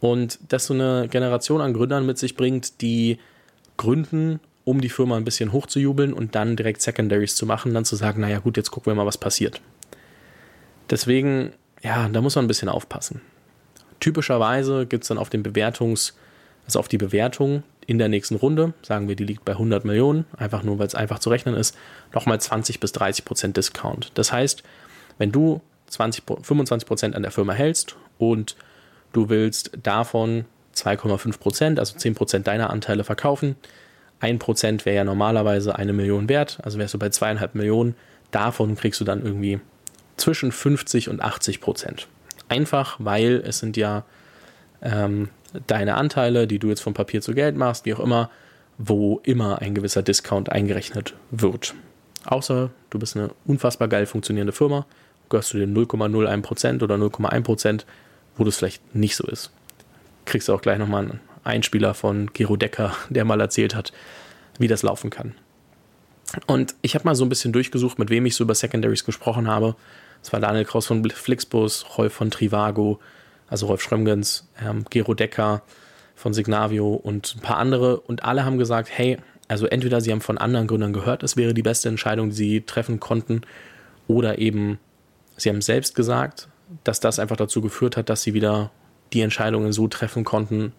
und 0.00 0.38
das 0.48 0.66
so 0.66 0.74
eine 0.74 1.08
Generation 1.08 1.60
an 1.60 1.72
Gründern 1.72 2.04
mit 2.04 2.18
sich 2.18 2.36
bringt, 2.36 2.82
die 2.82 3.18
gründen, 3.78 4.40
um 4.64 4.80
die 4.80 4.88
Firma 4.88 5.16
ein 5.16 5.24
bisschen 5.24 5.52
hochzujubeln 5.52 6.12
und 6.12 6.34
dann 6.34 6.56
direkt 6.56 6.82
Secondaries 6.82 7.34
zu 7.34 7.46
machen, 7.46 7.72
dann 7.72 7.84
zu 7.84 7.96
sagen, 7.96 8.20
naja 8.20 8.40
gut, 8.40 8.56
jetzt 8.56 8.70
gucken 8.70 8.90
wir 8.90 8.94
mal, 8.94 9.06
was 9.06 9.16
passiert. 9.18 9.60
Deswegen 10.90 11.52
ja, 11.82 12.08
da 12.08 12.20
muss 12.20 12.34
man 12.34 12.44
ein 12.44 12.48
bisschen 12.48 12.68
aufpassen. 12.68 13.20
Typischerweise 14.00 14.86
gibt 14.86 15.04
es 15.04 15.08
dann 15.08 15.18
auf 15.18 15.30
den 15.30 15.42
Bewertungs- 15.42 16.12
also 16.66 16.80
auf 16.80 16.88
die 16.88 16.98
Bewertung 16.98 17.62
in 17.86 17.98
der 17.98 18.08
nächsten 18.08 18.34
Runde, 18.34 18.74
sagen 18.82 19.08
wir, 19.08 19.14
die 19.14 19.24
liegt 19.24 19.44
bei 19.44 19.52
100 19.52 19.84
Millionen, 19.84 20.26
einfach 20.36 20.64
nur, 20.64 20.80
weil 20.80 20.88
es 20.88 20.96
einfach 20.96 21.20
zu 21.20 21.30
rechnen 21.30 21.54
ist, 21.54 21.76
nochmal 22.12 22.40
20 22.40 22.80
bis 22.80 22.90
30 22.90 23.24
Prozent 23.24 23.56
Discount. 23.56 24.10
Das 24.14 24.32
heißt, 24.32 24.64
wenn 25.18 25.30
du 25.30 25.60
20, 25.86 26.24
25 26.42 26.88
Prozent 26.88 27.14
an 27.14 27.22
der 27.22 27.30
Firma 27.30 27.52
hältst 27.52 27.94
und 28.18 28.56
du 29.12 29.28
willst 29.28 29.70
davon 29.80 30.46
2,5 30.74 31.38
Prozent, 31.38 31.78
also 31.78 31.96
10 31.96 32.16
Prozent 32.16 32.46
deiner 32.48 32.70
Anteile 32.70 33.04
verkaufen, 33.04 33.54
1 34.18 34.40
Prozent 34.40 34.84
wäre 34.84 34.96
ja 34.96 35.04
normalerweise 35.04 35.76
eine 35.76 35.92
Million 35.92 36.28
wert, 36.28 36.58
also 36.64 36.78
wärst 36.78 36.94
du 36.94 36.98
bei 36.98 37.10
zweieinhalb 37.10 37.54
Millionen, 37.54 37.94
davon 38.32 38.74
kriegst 38.74 39.00
du 39.00 39.04
dann 39.04 39.24
irgendwie 39.24 39.60
zwischen 40.16 40.52
50 40.52 41.08
und 41.08 41.20
80 41.20 41.60
Prozent. 41.60 42.08
Einfach, 42.48 42.96
weil 42.98 43.42
es 43.44 43.58
sind 43.58 43.76
ja 43.76 44.04
ähm, 44.82 45.28
deine 45.66 45.94
Anteile, 45.96 46.46
die 46.46 46.58
du 46.58 46.68
jetzt 46.68 46.80
von 46.80 46.94
Papier 46.94 47.20
zu 47.20 47.34
Geld 47.34 47.56
machst, 47.56 47.84
wie 47.84 47.94
auch 47.94 48.00
immer, 48.00 48.30
wo 48.78 49.20
immer 49.24 49.60
ein 49.60 49.74
gewisser 49.74 50.02
Discount 50.02 50.50
eingerechnet 50.50 51.14
wird. 51.30 51.74
Außer 52.24 52.70
du 52.90 52.98
bist 52.98 53.16
eine 53.16 53.30
unfassbar 53.46 53.88
geil 53.88 54.06
funktionierende 54.06 54.52
Firma, 54.52 54.86
gehörst 55.28 55.54
du 55.54 55.58
den 55.58 55.76
0,01% 55.76 56.82
oder 56.82 56.96
0,1%, 56.96 57.84
wo 58.36 58.44
das 58.44 58.56
vielleicht 58.56 58.94
nicht 58.94 59.16
so 59.16 59.26
ist. 59.26 59.50
Kriegst 60.24 60.48
du 60.48 60.54
auch 60.54 60.62
gleich 60.62 60.78
nochmal 60.78 61.04
einen 61.04 61.20
Einspieler 61.44 61.94
von 61.94 62.32
Gero 62.32 62.56
Decker, 62.56 62.94
der 63.08 63.24
mal 63.24 63.40
erzählt 63.40 63.74
hat, 63.74 63.92
wie 64.58 64.68
das 64.68 64.82
laufen 64.82 65.10
kann. 65.10 65.34
Und 66.46 66.74
ich 66.82 66.94
habe 66.94 67.04
mal 67.04 67.14
so 67.14 67.24
ein 67.24 67.28
bisschen 67.28 67.52
durchgesucht, 67.52 67.98
mit 67.98 68.10
wem 68.10 68.26
ich 68.26 68.34
so 68.34 68.44
über 68.44 68.54
Secondaries 68.54 69.04
gesprochen 69.04 69.48
habe. 69.48 69.76
Das 70.26 70.32
war 70.32 70.40
Daniel 70.40 70.64
Kraus 70.64 70.86
von 70.86 71.08
Flixbus, 71.08 71.86
Rolf 71.96 72.12
von 72.12 72.32
Trivago, 72.32 72.98
also 73.46 73.66
Rolf 73.66 73.80
Schrömgens, 73.80 74.48
ähm, 74.60 74.84
Gero 74.90 75.14
Decker 75.14 75.62
von 76.16 76.34
Signavio 76.34 76.94
und 76.94 77.36
ein 77.36 77.42
paar 77.42 77.58
andere. 77.58 78.00
Und 78.00 78.24
alle 78.24 78.44
haben 78.44 78.58
gesagt, 78.58 78.88
hey, 78.90 79.18
also 79.46 79.66
entweder 79.66 80.00
sie 80.00 80.10
haben 80.10 80.20
von 80.20 80.36
anderen 80.36 80.66
Gründern 80.66 80.92
gehört, 80.92 81.22
es 81.22 81.36
wäre 81.36 81.54
die 81.54 81.62
beste 81.62 81.88
Entscheidung, 81.88 82.30
die 82.30 82.34
sie 82.34 82.60
treffen 82.62 82.98
konnten, 82.98 83.42
oder 84.08 84.38
eben 84.38 84.80
sie 85.36 85.48
haben 85.48 85.62
selbst 85.62 85.94
gesagt, 85.94 86.48
dass 86.82 86.98
das 86.98 87.20
einfach 87.20 87.36
dazu 87.36 87.60
geführt 87.60 87.96
hat, 87.96 88.10
dass 88.10 88.22
sie 88.22 88.34
wieder 88.34 88.72
die 89.12 89.20
Entscheidungen 89.20 89.72
so 89.72 89.86
treffen 89.86 90.24
konnten, 90.24 90.72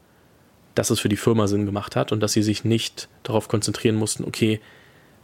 dass 0.75 0.89
es 0.89 0.99
für 0.99 1.07
die 1.07 1.15
Firma 1.15 1.47
Sinn 1.47 1.65
gemacht 1.65 1.95
hat 1.95 2.11
und 2.11 2.19
dass 2.19 2.33
sie 2.33 2.43
sich 2.43 2.65
nicht 2.65 3.07
darauf 3.23 3.47
konzentrieren 3.47 3.95
mussten, 3.95 4.25
okay, 4.25 4.59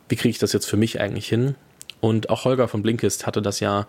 wie 0.08 0.16
kriege 0.16 0.30
ich 0.30 0.40
das 0.40 0.54
jetzt 0.54 0.70
für 0.70 0.78
mich 0.78 1.02
eigentlich 1.02 1.28
hin? 1.28 1.56
Und 2.00 2.30
auch 2.30 2.46
Holger 2.46 2.70
von 2.70 2.84
Blinkist 2.84 3.28
hatte 3.28 3.42
das 3.42 3.60
ja 3.60 3.86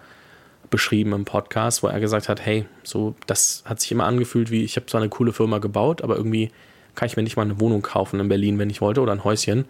beschrieben 0.70 1.12
im 1.12 1.24
Podcast, 1.24 1.82
wo 1.82 1.88
er 1.88 2.00
gesagt 2.00 2.28
hat, 2.28 2.44
hey, 2.44 2.66
so 2.82 3.14
das 3.26 3.62
hat 3.66 3.80
sich 3.80 3.92
immer 3.92 4.04
angefühlt 4.04 4.50
wie 4.50 4.64
ich 4.64 4.76
habe 4.76 4.86
zwar 4.86 5.00
eine 5.00 5.10
coole 5.10 5.32
Firma 5.32 5.58
gebaut, 5.58 6.02
aber 6.02 6.16
irgendwie 6.16 6.50
kann 6.94 7.06
ich 7.06 7.16
mir 7.16 7.22
nicht 7.22 7.36
mal 7.36 7.42
eine 7.42 7.60
Wohnung 7.60 7.82
kaufen 7.82 8.20
in 8.20 8.28
Berlin, 8.28 8.58
wenn 8.58 8.70
ich 8.70 8.80
wollte 8.80 9.00
oder 9.00 9.12
ein 9.12 9.24
Häuschen 9.24 9.66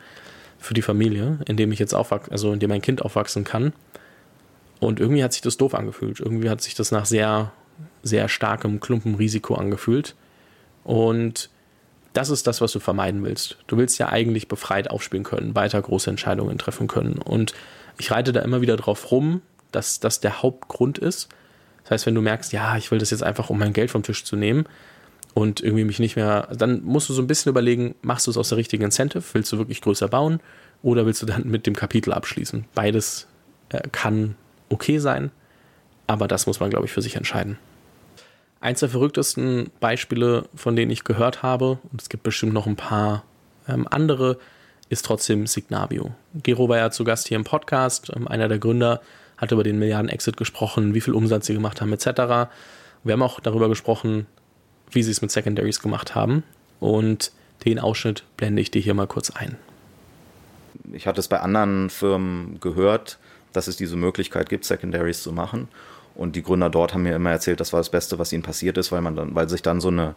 für 0.59 0.75
die 0.75 0.83
Familie, 0.83 1.39
in 1.47 1.57
dem 1.57 1.73
ich 1.73 1.79
jetzt 1.79 1.95
aufwachsen, 1.95 2.33
also 2.33 2.53
in 2.53 2.61
dem 2.61 2.71
mein 2.71 2.83
Kind 2.83 3.03
aufwachsen 3.03 3.45
kann. 3.45 3.73
Und 4.81 5.01
irgendwie 5.01 5.25
hat 5.25 5.33
sich 5.33 5.43
das 5.43 5.57
doof 5.57 5.75
angefühlt. 5.75 6.21
Irgendwie 6.21 6.51
hat 6.51 6.61
sich 6.61 6.75
das 6.75 6.91
nach 6.91 7.07
sehr 7.07 7.53
sehr 8.03 8.29
starkem 8.29 8.81
Klumpenrisiko 8.81 9.55
angefühlt. 9.55 10.15
Und 10.85 11.51
das 12.13 12.31
ist 12.31 12.47
das, 12.47 12.61
was 12.61 12.73
du 12.73 12.81
vermeiden 12.81 13.25
willst. 13.25 13.59
Du 13.67 13.77
willst 13.77 13.99
ja 13.99 14.09
eigentlich 14.09 14.47
befreit 14.47 14.91
aufspielen 14.91 15.25
können, 15.25 15.55
weiter 15.55 15.81
große 15.81 16.11
Entscheidungen 16.11 16.59
treffen 16.59 16.87
können. 16.87 17.19
Und 17.19 17.55
ich 17.99 18.11
reite 18.11 18.33
da 18.33 18.41
immer 18.41 18.61
wieder 18.61 18.77
drauf 18.77 19.11
rum, 19.11 19.43
dass 19.75 20.01
das 20.01 20.21
der 20.21 20.43
Hauptgrund 20.43 20.99
ist. 20.99 21.29
Das 21.83 21.91
heißt, 21.93 22.07
wenn 22.07 22.15
du 22.15 22.23
merkst, 22.23 22.53
ja, 22.53 22.77
ich 22.77 22.91
will 22.91 22.99
das 22.99 23.11
jetzt 23.11 23.23
einfach, 23.23 23.51
um 23.51 23.59
mein 23.59 23.73
Geld 23.73 23.91
vom 23.91 24.03
Tisch 24.03 24.25
zu 24.25 24.37
nehmen 24.37 24.65
und 25.35 25.61
irgendwie 25.61 25.85
mich 25.85 25.99
nicht 25.99 26.17
mehr, 26.17 26.49
dann 26.57 26.83
musst 26.83 27.09
du 27.09 27.13
so 27.13 27.21
ein 27.21 27.27
bisschen 27.27 27.51
überlegen, 27.51 27.95
machst 28.03 28.27
du 28.27 28.31
es 28.31 28.37
aus 28.37 28.49
der 28.49 28.59
richtigen 28.59 28.85
Incentive? 28.85 29.23
Willst 29.33 29.53
du 29.53 29.59
wirklich 29.59 29.81
größer 29.81 30.09
bauen 30.09 30.41
oder 30.83 31.05
willst 31.07 31.23
du 31.23 31.27
dann 31.27 31.47
mit 31.47 31.67
dem 31.67 31.75
Kapitel 31.75 32.13
abschließen? 32.13 32.65
Beides 32.75 33.27
äh, 33.69 33.83
kann 33.93 34.37
okay 34.69 34.99
sein, 34.99 35.31
aber 36.07 36.29
das 36.29 36.47
muss 36.47 36.61
man, 36.61 36.71
glaube 36.71 36.87
ich, 36.87 36.93
für 36.93 37.03
sich 37.03 37.17
entscheiden. 37.17 37.59
Eins 38.61 38.81
der 38.81 38.89
verrücktesten 38.89 39.71
Beispiele, 39.79 40.49
von 40.55 40.75
denen 40.75 40.91
ich 40.91 41.05
gehört 41.05 41.43
habe, 41.43 41.79
und 41.93 42.01
es 42.01 42.09
gibt 42.09 42.23
bestimmt 42.23 42.55
noch 42.55 42.67
ein 42.67 42.77
paar 42.77 43.25
ähm, 43.69 43.87
andere, 43.91 44.39
ist 44.89 45.05
trotzdem 45.05 45.47
Signavio. 45.47 46.15
Gero 46.35 46.69
war 46.69 46.79
ja 46.79 46.91
zu 46.91 47.05
Gast 47.05 47.29
hier 47.29 47.37
im 47.37 47.45
Podcast, 47.45 48.11
ähm, 48.15 48.27
einer 48.27 48.49
der 48.49 48.59
Gründer, 48.59 49.01
hat 49.37 49.53
über 49.53 49.65
den 49.65 49.79
Milliarden-Exit 49.79 50.37
gesprochen, 50.37 50.95
wie 50.95 51.01
viel 51.01 51.15
Umsatz 51.15 51.47
sie 51.47 51.55
gemacht 51.55 51.81
haben, 51.81 51.93
etc. 51.93 52.51
Wir 53.03 53.13
haben 53.13 53.23
auch 53.23 53.41
darüber 53.41 53.69
gesprochen, 53.69 54.27
wie 54.91 55.03
sie 55.03 55.11
es 55.11 55.23
mit 55.23 55.31
Secondaries 55.31 55.81
gemacht 55.81 56.15
haben. 56.15 56.43
Und 56.81 57.33
den 57.65 57.79
Ausschnitt 57.79 58.25
blende 58.37 58.63
ich 58.63 58.71
dir 58.71 58.81
hier 58.81 58.95
mal 58.95 59.07
kurz 59.07 59.31
ein. 59.31 59.57
Ich 60.93 61.07
hatte 61.07 61.21
es 61.21 61.29
bei 61.29 61.41
anderen 61.41 61.91
Firmen 61.91 62.59
gehört, 62.61 63.19
dass 63.53 63.69
es 63.69 63.77
diese 63.77 63.97
Möglichkeit 63.97 64.49
gibt, 64.49 64.65
Secondaries 64.65 65.23
zu 65.23 65.33
machen. 65.33 65.69
Und 66.15 66.37
die 66.37 66.43
Gründer 66.43 66.71
dort 66.71 66.95
haben 66.95 67.03
mir 67.03 67.17
immer 67.17 67.31
erzählt, 67.31 67.61
das 67.61 67.73
war 67.73 67.81
das 67.81 67.91
Beste, 67.91 68.19
was 68.19 68.33
ihnen 68.33 68.43
passiert 68.43 68.79
ist, 68.79 68.93
weil 68.93 69.01
man 69.01 69.17
dann, 69.17 69.35
weil 69.35 69.49
sich 69.49 69.63
dann 69.63 69.81
so 69.81 69.89
eine, 69.89 70.15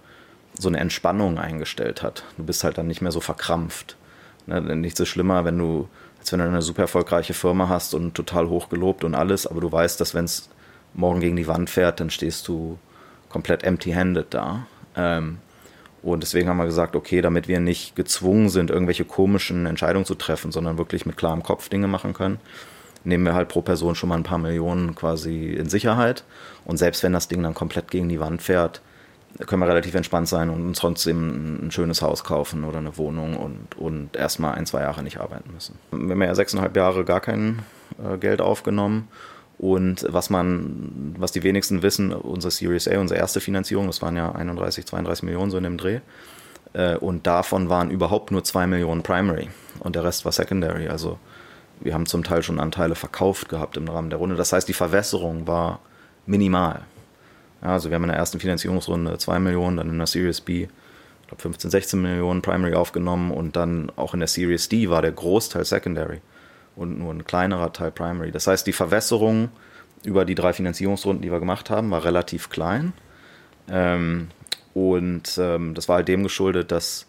so 0.60 0.68
eine 0.68 0.80
Entspannung 0.80 1.40
eingestellt 1.40 2.04
hat. 2.04 2.24
Du 2.38 2.44
bist 2.44 2.64
halt 2.64 2.78
dann 2.78 2.88
nicht 2.88 3.02
mehr 3.02 3.12
so 3.12 3.20
verkrampft. 3.20 3.98
Ne? 4.46 4.62
Nichts 4.76 5.00
ist 5.00 5.10
schlimmer, 5.10 5.46
wenn 5.46 5.58
du, 5.58 5.88
als 6.28 6.34
wenn 6.34 6.40
du 6.40 6.46
eine 6.48 6.62
super 6.62 6.82
erfolgreiche 6.82 7.34
Firma 7.34 7.70
hast 7.70 7.94
und 7.94 8.14
total 8.14 8.50
hochgelobt 8.50 9.06
und 9.06 9.16
alles, 9.16 9.48
aber 9.48 9.62
du 9.62 9.72
weißt, 9.72 10.02
dass 10.02 10.14
wenn 10.14 10.26
es 10.26 10.50
morgen 10.94 11.22
gegen 11.22 11.38
die 11.38 11.48
Wand 11.48 11.70
fährt, 11.70 12.02
dann 12.02 12.10
stehst 12.10 12.50
du 12.50 12.78
komplett 13.30 13.64
empty-handed 13.64 14.34
da. 14.34 14.68
Ähm, 14.98 15.38
und 16.04 16.24
deswegen 16.24 16.50
haben 16.50 16.58
wir 16.58 16.66
gesagt, 16.66 16.98
okay, 16.98 17.22
damit 17.22 17.48
wir 17.48 17.62
nicht 17.62 17.96
gezwungen 17.96 18.50
sind, 18.50 18.72
irgendwelche 18.72 19.06
komischen 19.06 19.66
Entscheidungen 19.68 20.06
zu 20.06 20.16
treffen, 20.16 20.52
sondern 20.52 20.78
wirklich 20.78 21.06
mit 21.06 21.16
klarem 21.16 21.44
Kopf 21.44 21.70
Dinge 21.70 21.88
machen 21.88 22.14
können, 22.14 22.40
nehmen 23.06 23.24
wir 23.24 23.34
halt 23.34 23.48
pro 23.48 23.62
Person 23.62 23.96
schon 23.96 24.10
mal 24.10 24.16
ein 24.16 24.24
paar 24.24 24.38
Millionen 24.38 24.96
quasi 24.96 25.54
in 25.54 25.70
Sicherheit. 25.70 26.26
Und 26.66 26.76
selbst 26.76 27.04
wenn 27.04 27.14
das 27.14 27.30
Ding 27.30 27.42
dann 27.42 27.54
komplett 27.54 27.90
gegen 27.90 28.10
die 28.10 28.20
Wand 28.20 28.42
fährt, 28.42 28.82
können 29.46 29.62
wir 29.62 29.68
relativ 29.68 29.94
entspannt 29.94 30.28
sein 30.28 30.50
und 30.50 30.66
uns 30.66 30.80
trotzdem 30.80 31.68
ein 31.68 31.72
schönes 31.72 32.02
Haus 32.02 32.24
kaufen 32.24 32.64
oder 32.64 32.80
eine 32.80 32.98
Wohnung 32.98 33.38
und, 33.38 33.78
und 33.78 34.16
erstmal 34.16 34.56
ein, 34.56 34.66
zwei 34.66 34.82
Jahre 34.82 35.04
nicht 35.04 35.20
arbeiten 35.20 35.54
müssen. 35.54 35.78
Wir 35.92 36.12
haben 36.12 36.22
ja 36.22 36.34
sechseinhalb 36.34 36.76
Jahre 36.76 37.06
gar 37.06 37.22
kein 37.22 37.64
äh, 38.04 38.18
Geld 38.18 38.42
aufgenommen. 38.42 39.08
Und 39.60 40.06
was 40.10 40.30
man, 40.30 41.16
was 41.18 41.32
die 41.32 41.44
wenigsten 41.44 41.82
wissen, 41.82 42.14
unsere 42.14 42.52
Series 42.52 42.88
A, 42.88 43.00
unsere 43.00 43.20
erste 43.20 43.40
Finanzierung, 43.40 43.88
das 43.88 44.02
waren 44.02 44.16
ja 44.16 44.32
31, 44.32 44.86
32 44.86 45.24
Millionen 45.24 45.50
so 45.50 45.58
in 45.58 45.64
dem 45.64 45.78
Dreh. 45.78 46.00
Äh, 46.74 46.96
und 46.98 47.28
davon 47.28 47.70
waren 47.70 47.90
überhaupt 47.92 48.32
nur 48.32 48.44
zwei 48.44 48.68
Millionen 48.68 49.04
Primary 49.04 49.50
und 49.80 49.96
der 49.96 50.04
Rest 50.04 50.26
war 50.26 50.32
Secondary. 50.32 50.88
Also 50.88 51.18
wir 51.80 51.94
haben 51.94 52.06
zum 52.06 52.24
Teil 52.24 52.44
schon 52.44 52.60
Anteile 52.60 52.96
verkauft 52.96 53.50
gehabt 53.50 53.78
im 53.78 53.88
Rahmen 53.88 54.10
der 54.10 54.20
Runde. 54.20 54.36
Das 54.36 54.54
heißt, 54.54 54.68
die 54.68 54.74
Verwässerung 54.74 55.48
war 55.48 55.80
minimal. 56.26 56.82
Ja, 57.62 57.70
also 57.70 57.90
wir 57.90 57.96
haben 57.96 58.04
in 58.04 58.10
der 58.10 58.18
ersten 58.18 58.40
Finanzierungsrunde 58.40 59.18
2 59.18 59.40
Millionen, 59.40 59.78
dann 59.78 59.90
in 59.90 59.98
der 59.98 60.08
Series 60.08 60.42
B 60.42 60.68
ich 61.28 61.30
glaube 61.30 61.42
15, 61.42 61.72
16 61.72 62.02
Millionen 62.02 62.42
Primary 62.42 62.74
aufgenommen 62.74 63.32
und 63.32 63.58
dann 63.58 63.92
auch 63.98 64.14
in 64.14 64.22
der 64.22 64.30
Series 64.30 64.70
D 64.70 64.90
war 64.90 65.02
der 65.02 65.12
Großteil 65.12 65.66
Secondary 65.66 66.22
und 66.78 67.00
nur 67.00 67.14
ein 67.14 67.26
kleinerer 67.26 67.74
Teil 67.74 67.92
Primary. 67.92 68.32
Das 68.32 68.48
heißt, 68.48 68.66
die 68.66 68.72
Verwässerung 68.72 69.50
über 70.06 70.24
die 70.24 70.36
drei 70.36 70.54
Finanzierungsrunden, 70.54 71.22
die 71.22 71.30
wir 71.30 71.40
gemacht 71.40 71.70
haben, 71.70 71.92
war 71.92 72.06
relativ 72.06 72.50
klein. 72.50 72.94
Ähm, 73.70 74.30
und 74.74 75.38
ähm, 75.38 75.74
das 75.74 75.90
war 75.90 75.98
halt 75.98 76.08
dem 76.08 76.24
geschuldet, 76.24 76.72
dass 76.72 77.08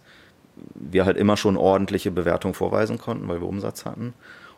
wir 0.75 1.07
halt 1.07 1.17
immer 1.17 1.37
schon 1.37 1.57
ordentliche 1.57 2.11
Bewertungen 2.11 2.55
vorweisen 2.55 2.99
konnten, 2.99 3.29
weil 3.29 3.41
wir 3.41 3.47
Umsatz 3.47 3.85
hatten 3.85 4.15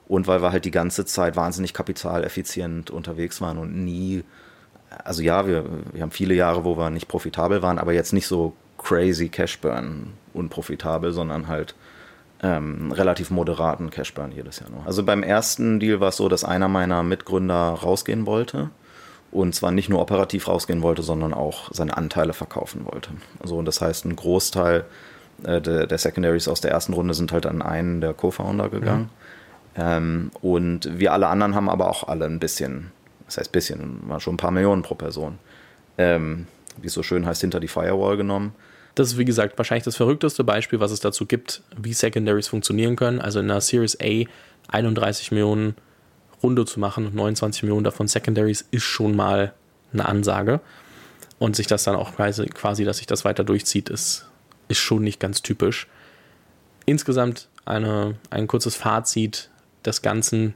und 0.08 0.26
weil 0.26 0.40
wir 0.40 0.52
halt 0.52 0.64
die 0.64 0.70
ganze 0.70 1.04
Zeit 1.04 1.36
wahnsinnig 1.36 1.74
kapitaleffizient 1.74 2.90
unterwegs 2.90 3.42
waren 3.42 3.58
und 3.58 3.76
nie, 3.84 4.24
also 5.04 5.22
ja, 5.22 5.46
wir, 5.46 5.64
wir 5.92 6.02
haben 6.02 6.10
viele 6.10 6.34
Jahre, 6.34 6.64
wo 6.64 6.76
wir 6.76 6.90
nicht 6.90 7.08
profitabel 7.08 7.62
waren, 7.62 7.78
aber 7.78 7.92
jetzt 7.92 8.12
nicht 8.12 8.26
so 8.26 8.54
crazy 8.78 9.28
Cashburn 9.28 10.12
unprofitabel, 10.34 11.12
sondern 11.12 11.48
halt 11.48 11.74
ähm, 12.42 12.92
relativ 12.92 13.30
moderaten 13.30 13.90
Cashburn 13.90 14.32
jedes 14.32 14.60
Jahr 14.60 14.70
nur. 14.70 14.86
Also 14.86 15.04
beim 15.04 15.22
ersten 15.22 15.78
Deal 15.78 16.00
war 16.00 16.08
es 16.08 16.16
so, 16.16 16.28
dass 16.28 16.44
einer 16.44 16.68
meiner 16.68 17.02
Mitgründer 17.02 17.54
rausgehen 17.54 18.26
wollte 18.26 18.70
und 19.30 19.54
zwar 19.54 19.70
nicht 19.70 19.88
nur 19.88 20.00
operativ 20.00 20.48
rausgehen 20.48 20.82
wollte, 20.82 21.02
sondern 21.02 21.34
auch 21.34 21.70
seine 21.72 21.96
Anteile 21.96 22.32
verkaufen 22.32 22.86
wollte. 22.90 23.10
Also 23.40 23.56
und 23.56 23.66
das 23.66 23.80
heißt, 23.80 24.06
ein 24.06 24.16
Großteil 24.16 24.84
äh, 25.44 25.60
der, 25.60 25.86
der, 25.86 25.98
Secondaries 25.98 26.48
aus 26.48 26.60
der 26.60 26.70
ersten 26.70 26.94
Runde 26.94 27.14
sind 27.14 27.32
halt 27.32 27.46
an 27.46 27.62
einen 27.62 28.00
der 28.00 28.14
Co-Founder 28.14 28.68
gegangen. 28.68 29.10
Mhm. 29.76 29.82
Ähm, 29.82 30.30
und 30.40 30.98
wir 30.98 31.12
alle 31.12 31.28
anderen 31.28 31.54
haben 31.54 31.68
aber 31.68 31.88
auch 31.88 32.08
alle 32.08 32.24
ein 32.24 32.40
bisschen, 32.40 32.90
das 33.30 33.38
heißt 33.38 33.52
bisschen, 33.52 34.08
war 34.08 34.18
schon 34.20 34.34
ein 34.34 34.38
paar 34.38 34.50
Millionen 34.50 34.82
pro 34.82 34.96
Person, 34.96 35.38
ähm, 35.98 36.46
wie 36.80 36.88
es 36.88 36.92
so 36.92 37.04
schön 37.04 37.26
heißt, 37.26 37.40
hinter 37.40 37.60
die 37.60 37.68
Firewall 37.68 38.16
genommen. 38.16 38.54
Das 38.96 39.12
ist, 39.12 39.18
wie 39.18 39.24
gesagt, 39.24 39.56
wahrscheinlich 39.56 39.84
das 39.84 39.96
verrückteste 39.96 40.42
Beispiel, 40.42 40.80
was 40.80 40.90
es 40.90 40.98
dazu 40.98 41.26
gibt, 41.26 41.62
wie 41.76 41.92
Secondaries 41.92 42.48
funktionieren 42.48 42.96
können. 42.96 43.20
Also 43.20 43.38
in 43.38 43.48
einer 43.48 43.60
Series 43.60 43.96
A 44.00 44.24
31 44.68 45.30
Millionen 45.30 45.76
Runde 46.42 46.64
zu 46.64 46.80
machen 46.80 47.06
und 47.06 47.14
29 47.14 47.62
Millionen 47.62 47.84
davon 47.84 48.08
Secondaries 48.08 48.66
ist 48.72 48.82
schon 48.82 49.14
mal 49.14 49.54
eine 49.92 50.06
Ansage. 50.06 50.60
Und 51.38 51.54
sich 51.54 51.68
das 51.68 51.84
dann 51.84 51.94
auch 51.94 52.16
quasi, 52.16 52.46
quasi 52.46 52.84
dass 52.84 52.98
sich 52.98 53.06
das 53.06 53.24
weiter 53.24 53.44
durchzieht, 53.44 53.88
ist, 53.88 54.26
ist 54.68 54.78
schon 54.78 55.02
nicht 55.02 55.20
ganz 55.20 55.40
typisch. 55.40 55.86
Insgesamt 56.84 57.48
eine, 57.64 58.16
ein 58.30 58.48
kurzes 58.48 58.74
Fazit 58.74 59.50
des 59.84 60.02
Ganzen. 60.02 60.54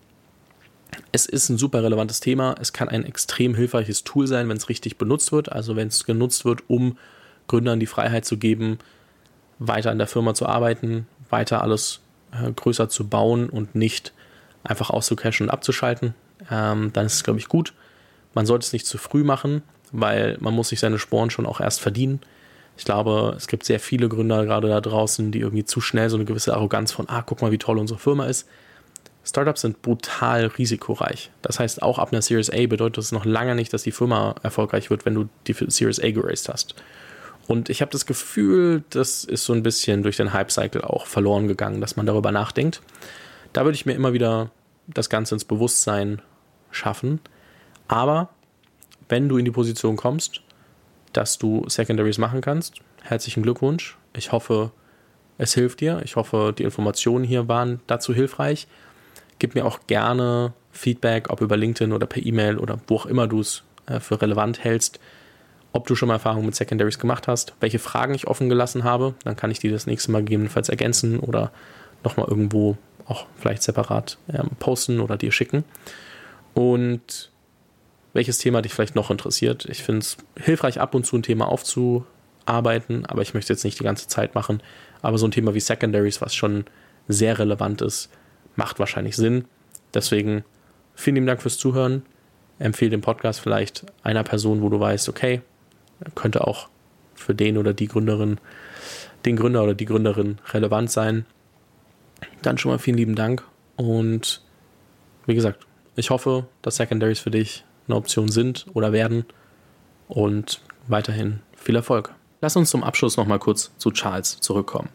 Es 1.13 1.27
ist 1.27 1.49
ein 1.49 1.59
super 1.59 1.83
relevantes 1.83 2.21
Thema. 2.21 2.55
Es 2.61 2.73
kann 2.73 2.89
ein 2.89 3.05
extrem 3.05 3.55
hilfreiches 3.55 4.05
Tool 4.05 4.27
sein, 4.27 4.49
wenn 4.49 4.57
es 4.57 4.69
richtig 4.69 4.99
benutzt 4.99 5.33
wird. 5.33 5.51
Also 5.51 5.77
wenn 5.77 5.89
es 5.89 6.05
genutzt 6.05 6.45
wird, 6.45 6.63
um 6.69 6.99
Gründern 7.47 7.81
die 7.81 7.87
Freiheit 7.87 8.25
zu 8.25 8.37
geben, 8.37 8.79
weiter 9.59 9.93
in 9.93 9.99
der 9.99 10.07
Firma 10.07 10.35
zu 10.35 10.47
arbeiten, 10.47 11.07
weiter 11.31 11.63
alles 11.63 12.01
äh, 12.33 12.51
größer 12.51 12.89
zu 12.89 13.09
bauen 13.09 13.49
und 13.49 13.75
nicht 13.75 14.13
einfach 14.63 14.91
auszucachen 14.91 15.47
und 15.47 15.51
abzuschalten. 15.51 16.15
Ähm, 16.51 16.91
dann 16.93 17.07
ist 17.07 17.15
es, 17.15 17.25
glaube 17.25 17.39
ich, 17.39 17.49
gut. 17.49 17.75
Man 18.35 18.47
sollte 18.47 18.65
es 18.65 18.73
nicht 18.73 18.87
zu 18.87 18.99
früh 18.99 19.25
machen, 19.25 19.63
weil 19.93 20.37
man 20.41 20.55
muss 20.55 20.71
sich 20.71 20.81
seine 20.81 20.99
Sporen 20.99 21.31
schon 21.31 21.47
auch 21.47 21.61
erst 21.61 21.81
verdienen. 21.81 22.21
Ich 22.77 22.85
glaube, 22.85 23.35
es 23.37 23.47
gibt 23.47 23.65
sehr 23.65 23.79
viele 23.79 24.09
Gründer 24.09 24.45
gerade 24.45 24.69
da 24.69 24.81
draußen, 24.81 25.31
die 25.31 25.41
irgendwie 25.41 25.65
zu 25.65 25.81
schnell 25.81 26.11
so 26.11 26.17
eine 26.17 26.25
gewisse 26.25 26.55
Arroganz 26.55 26.91
von, 26.91 27.09
ah, 27.09 27.23
guck 27.23 27.41
mal, 27.41 27.53
wie 27.53 27.59
toll 27.59 27.79
unsere 27.79 28.01
Firma 28.01 28.27
ist. 28.27 28.49
Startups 29.25 29.63
sind 29.63 29.83
brutal 29.83 30.47
risikoreich. 30.47 31.31
Das 31.43 31.59
heißt, 31.59 31.83
auch 31.83 31.99
ab 31.99 32.13
einer 32.13 32.23
Series 32.23 32.51
A 32.51 32.67
bedeutet 32.67 32.99
es 32.99 33.13
noch 33.13 33.25
lange 33.25 33.55
nicht, 33.55 33.73
dass 33.73 33.83
die 33.83 33.93
Firma 33.93 34.35
erfolgreich 34.43 34.91
wird, 34.91 35.07
wenn 35.07 35.15
du 35.15 35.29
die 35.47 35.55
Series 35.55 36.01
A 36.01 36.11
geraced 36.11 36.49
hast. 36.49 36.75
Und 37.47 37.69
ich 37.69 37.81
habe 37.81 37.91
das 37.91 38.07
Gefühl, 38.07 38.85
das 38.91 39.25
ist 39.25 39.45
so 39.45 39.53
ein 39.53 39.63
bisschen 39.63 40.03
durch 40.03 40.17
den 40.17 40.33
Hype-Cycle 40.33 40.83
auch 40.83 41.07
verloren 41.07 41.49
gegangen, 41.49 41.81
dass 41.81 41.97
man 41.97 42.07
darüber 42.07 42.33
nachdenkt. 42.33 42.81
Da 43.53 43.65
würde 43.65 43.77
ich 43.77 43.87
mir 43.87 43.95
immer 43.95 44.13
wieder 44.13 44.51
das 44.87 45.11
Ganze 45.11 45.35
ins 45.35 45.45
Bewusstsein 45.45 46.21
schaffen. 46.71 47.21
Aber 47.89 48.31
wenn 49.09 49.29
du 49.29 49.37
in 49.37 49.45
die 49.45 49.51
Position 49.51 49.97
kommst, 49.97 50.43
dass 51.13 51.39
du 51.39 51.69
Secondaries 51.69 52.19
machen 52.19 52.41
kannst, 52.41 52.81
herzlichen 53.03 53.43
Glückwunsch. 53.43 53.97
Ich 54.15 54.33
hoffe, 54.33 54.73
es 55.39 55.55
hilft 55.55 55.81
dir. 55.81 56.01
Ich 56.05 56.17
hoffe, 56.17 56.55
die 56.57 56.65
Informationen 56.65 57.25
hier 57.25 57.49
waren 57.49 57.81
dazu 57.87 58.15
hilfreich. 58.15 58.67
Gib 59.39 59.55
mir 59.55 59.65
auch 59.67 59.81
gerne 59.87 60.53
Feedback, 60.73 61.31
ob 61.31 61.41
über 61.41 61.57
LinkedIn 61.57 61.93
oder 61.93 62.07
per 62.07 62.25
E-Mail 62.25 62.59
oder 62.59 62.81
wo 62.87 62.97
auch 62.97 63.07
immer 63.07 63.27
du 63.27 63.41
es 63.41 63.63
äh, 63.87 64.01
für 64.01 64.21
relevant 64.21 64.63
hältst, 64.63 65.01
ob 65.73 65.87
du 65.87 65.97
schon 65.97 66.09
mal 66.09 66.15
Erfahrungen 66.15 66.47
mit 66.47 66.55
Secondaries 66.55 66.99
gemacht 66.99 67.29
hast, 67.29 67.55
welche 67.61 67.79
Fragen 67.79 68.15
ich 68.15 68.27
offen 68.27 68.49
gelassen 68.49 68.85
habe. 68.85 69.15
Dann 69.25 69.37
kann 69.37 69.51
ich 69.51 69.59
die 69.59 69.71
das 69.71 69.87
nächste 69.87 70.13
Mal 70.13 70.21
gegebenenfalls 70.21 70.69
ergänzen 70.69 71.19
oder 71.19 71.51
nochmal 72.05 72.29
irgendwo 72.29 72.77
auch 73.07 73.27
vielleicht 73.37 73.63
separat 73.63 74.19
ähm, 74.33 74.51
posten 74.59 75.01
oder 75.01 75.17
dir 75.17 75.33
schicken. 75.33 75.65
Und 76.55 77.31
welches 78.13 78.39
Thema 78.39 78.63
dich 78.63 78.73
vielleicht 78.73 78.95
noch 78.95 79.11
interessiert. 79.11 79.67
Ich 79.67 79.83
finde 79.83 80.01
es 80.01 80.17
hilfreich, 80.39 80.81
ab 80.81 80.95
und 80.95 81.05
zu 81.05 81.17
ein 81.17 81.23
Thema 81.23 81.49
aufzuarbeiten, 81.49 83.05
aber 83.07 83.23
ich 83.23 83.35
möchte 83.35 83.53
jetzt 83.53 83.65
nicht 83.65 83.79
die 83.79 83.85
ganze 83.85 84.07
Zeit 84.07 84.35
machen. 84.35 84.63
Aber 85.03 85.19
so 85.19 85.27
ein 85.27 85.33
Thema 85.33 85.55
wie 85.55 85.61
Secondaries, 85.61 86.23
was 86.23 86.35
schon 86.35 86.65
sehr 87.09 87.39
relevant 87.39 87.83
ist, 87.83 88.09
macht 88.57 88.79
wahrscheinlich 88.79 89.17
Sinn. 89.17 89.45
Deswegen 89.93 90.45
vielen 90.95 91.17
lieben 91.17 91.27
Dank 91.27 91.43
fürs 91.43 91.59
Zuhören. 91.59 92.03
Empfehle 92.59 92.91
den 92.91 93.01
Podcast 93.01 93.41
vielleicht 93.41 93.85
einer 94.03 94.23
Person, 94.23 94.63
wo 94.63 94.69
du 94.69 94.79
weißt, 94.79 95.09
okay, 95.09 95.43
könnte 96.15 96.47
auch 96.47 96.69
für 97.15 97.35
den 97.35 97.59
oder 97.59 97.73
die 97.73 97.89
Gründerin, 97.89 98.39
den 99.25 99.37
Gründer 99.37 99.63
oder 99.63 99.75
die 99.75 99.87
Gründerin 99.87 100.39
relevant 100.53 100.91
sein. 100.91 101.27
Dann 102.43 102.59
schon 102.59 102.71
mal 102.71 102.79
vielen 102.79 102.97
lieben 102.97 103.15
Dank 103.15 103.45
und 103.77 104.43
wie 105.27 105.35
gesagt, 105.35 105.67
ich 105.97 106.11
hoffe, 106.11 106.47
dass 106.63 106.77
Secondaries 106.77 107.21
für 107.21 107.31
dich 107.31 107.65
eine 107.87 107.97
Option 107.97 108.29
sind 108.29 108.67
oder 108.75 108.93
werden 108.93 109.25
und 110.09 110.61
weiterhin 110.87 111.41
viel 111.57 111.77
Erfolg. 111.77 112.15
Lass 112.41 112.57
uns 112.57 112.71
zum 112.71 112.85
Abschluss 112.85 113.17
nochmal 113.17 113.39
kurz 113.39 113.73
zu 113.79 113.91
Charles 113.91 114.41
zurückkommen. 114.41 114.91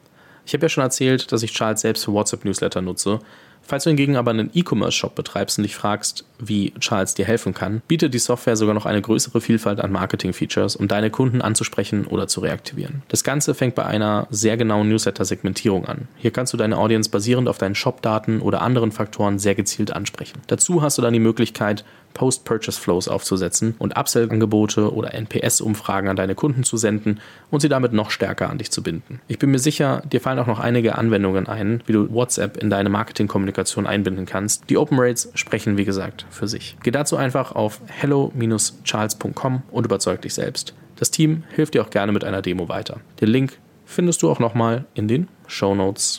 Ich 0.45 0.53
habe 0.53 0.65
ja 0.65 0.69
schon 0.69 0.83
erzählt, 0.83 1.31
dass 1.31 1.43
ich 1.43 1.53
Charles 1.53 1.81
selbst 1.81 2.05
für 2.05 2.13
WhatsApp-Newsletter 2.13 2.81
nutze 2.81 3.19
Falls 3.61 3.83
du 3.83 3.91
hingegen 3.91 4.15
aber 4.15 4.31
einen 4.31 4.49
E-Commerce-Shop 4.53 5.13
betreibst 5.13 5.59
und 5.59 5.63
dich 5.63 5.75
fragst, 5.75 6.25
wie 6.39 6.73
Charles 6.79 7.13
dir 7.13 7.25
helfen 7.25 7.53
kann, 7.53 7.81
bietet 7.87 8.13
die 8.13 8.19
Software 8.19 8.55
sogar 8.55 8.73
noch 8.73 8.87
eine 8.87 9.01
größere 9.01 9.41
Vielfalt 9.41 9.79
an 9.79 9.91
Marketing-Features, 9.91 10.75
um 10.75 10.87
deine 10.87 11.11
Kunden 11.11 11.41
anzusprechen 11.41 12.07
oder 12.07 12.27
zu 12.27 12.39
reaktivieren. 12.39 13.03
Das 13.09 13.23
Ganze 13.23 13.53
fängt 13.53 13.75
bei 13.75 13.85
einer 13.85 14.27
sehr 14.31 14.57
genauen 14.57 14.89
Newsletter-Segmentierung 14.89 15.85
an. 15.85 16.07
Hier 16.17 16.31
kannst 16.31 16.51
du 16.53 16.57
deine 16.57 16.77
Audience 16.77 17.09
basierend 17.11 17.47
auf 17.47 17.59
deinen 17.59 17.75
Shop-Daten 17.75 18.41
oder 18.41 18.61
anderen 18.63 18.91
Faktoren 18.91 19.37
sehr 19.37 19.53
gezielt 19.53 19.91
ansprechen. 19.93 20.41
Dazu 20.47 20.81
hast 20.81 20.97
du 20.97 21.01
dann 21.03 21.13
die 21.13 21.19
Möglichkeit, 21.19 21.85
Post-Purchase-Flows 22.13 23.07
aufzusetzen 23.07 23.75
und 23.79 23.97
Upsell-Angebote 23.97 24.93
oder 24.93 25.13
NPS-Umfragen 25.13 26.09
an 26.09 26.15
deine 26.15 26.35
Kunden 26.35 26.63
zu 26.63 26.77
senden 26.77 27.19
und 27.49 27.61
sie 27.61 27.69
damit 27.69 27.93
noch 27.93 28.11
stärker 28.11 28.49
an 28.49 28.57
dich 28.57 28.71
zu 28.71 28.83
binden. 28.83 29.21
Ich 29.27 29.39
bin 29.39 29.51
mir 29.51 29.59
sicher, 29.59 30.01
dir 30.11 30.21
fallen 30.21 30.39
auch 30.39 30.47
noch 30.47 30.59
einige 30.59 30.97
Anwendungen 30.97 31.47
ein, 31.47 31.81
wie 31.85 31.93
du 31.93 32.13
WhatsApp 32.13 32.57
in 32.57 32.69
deine 32.69 32.89
Marketing-Kommunikation 32.89 33.87
einbinden 33.87 34.25
kannst. 34.25 34.69
Die 34.69 34.77
Open 34.77 34.97
Rates 34.99 35.29
sprechen, 35.35 35.77
wie 35.77 35.85
gesagt, 35.85 36.25
für 36.29 36.47
sich. 36.47 36.75
Geh 36.83 36.91
dazu 36.91 37.15
einfach 37.17 37.53
auf 37.53 37.81
hello-charles.com 37.87 39.63
und 39.71 39.85
überzeug 39.85 40.21
dich 40.21 40.33
selbst. 40.33 40.73
Das 40.97 41.11
Team 41.11 41.43
hilft 41.55 41.75
dir 41.75 41.81
auch 41.81 41.89
gerne 41.89 42.11
mit 42.11 42.23
einer 42.25 42.41
Demo 42.41 42.67
weiter. 42.67 42.99
Den 43.21 43.29
Link 43.29 43.57
findest 43.85 44.21
du 44.21 44.29
auch 44.29 44.39
nochmal 44.39 44.85
in 44.93 45.07
den 45.07 45.27
Show 45.47 45.73
Notes. 45.73 46.17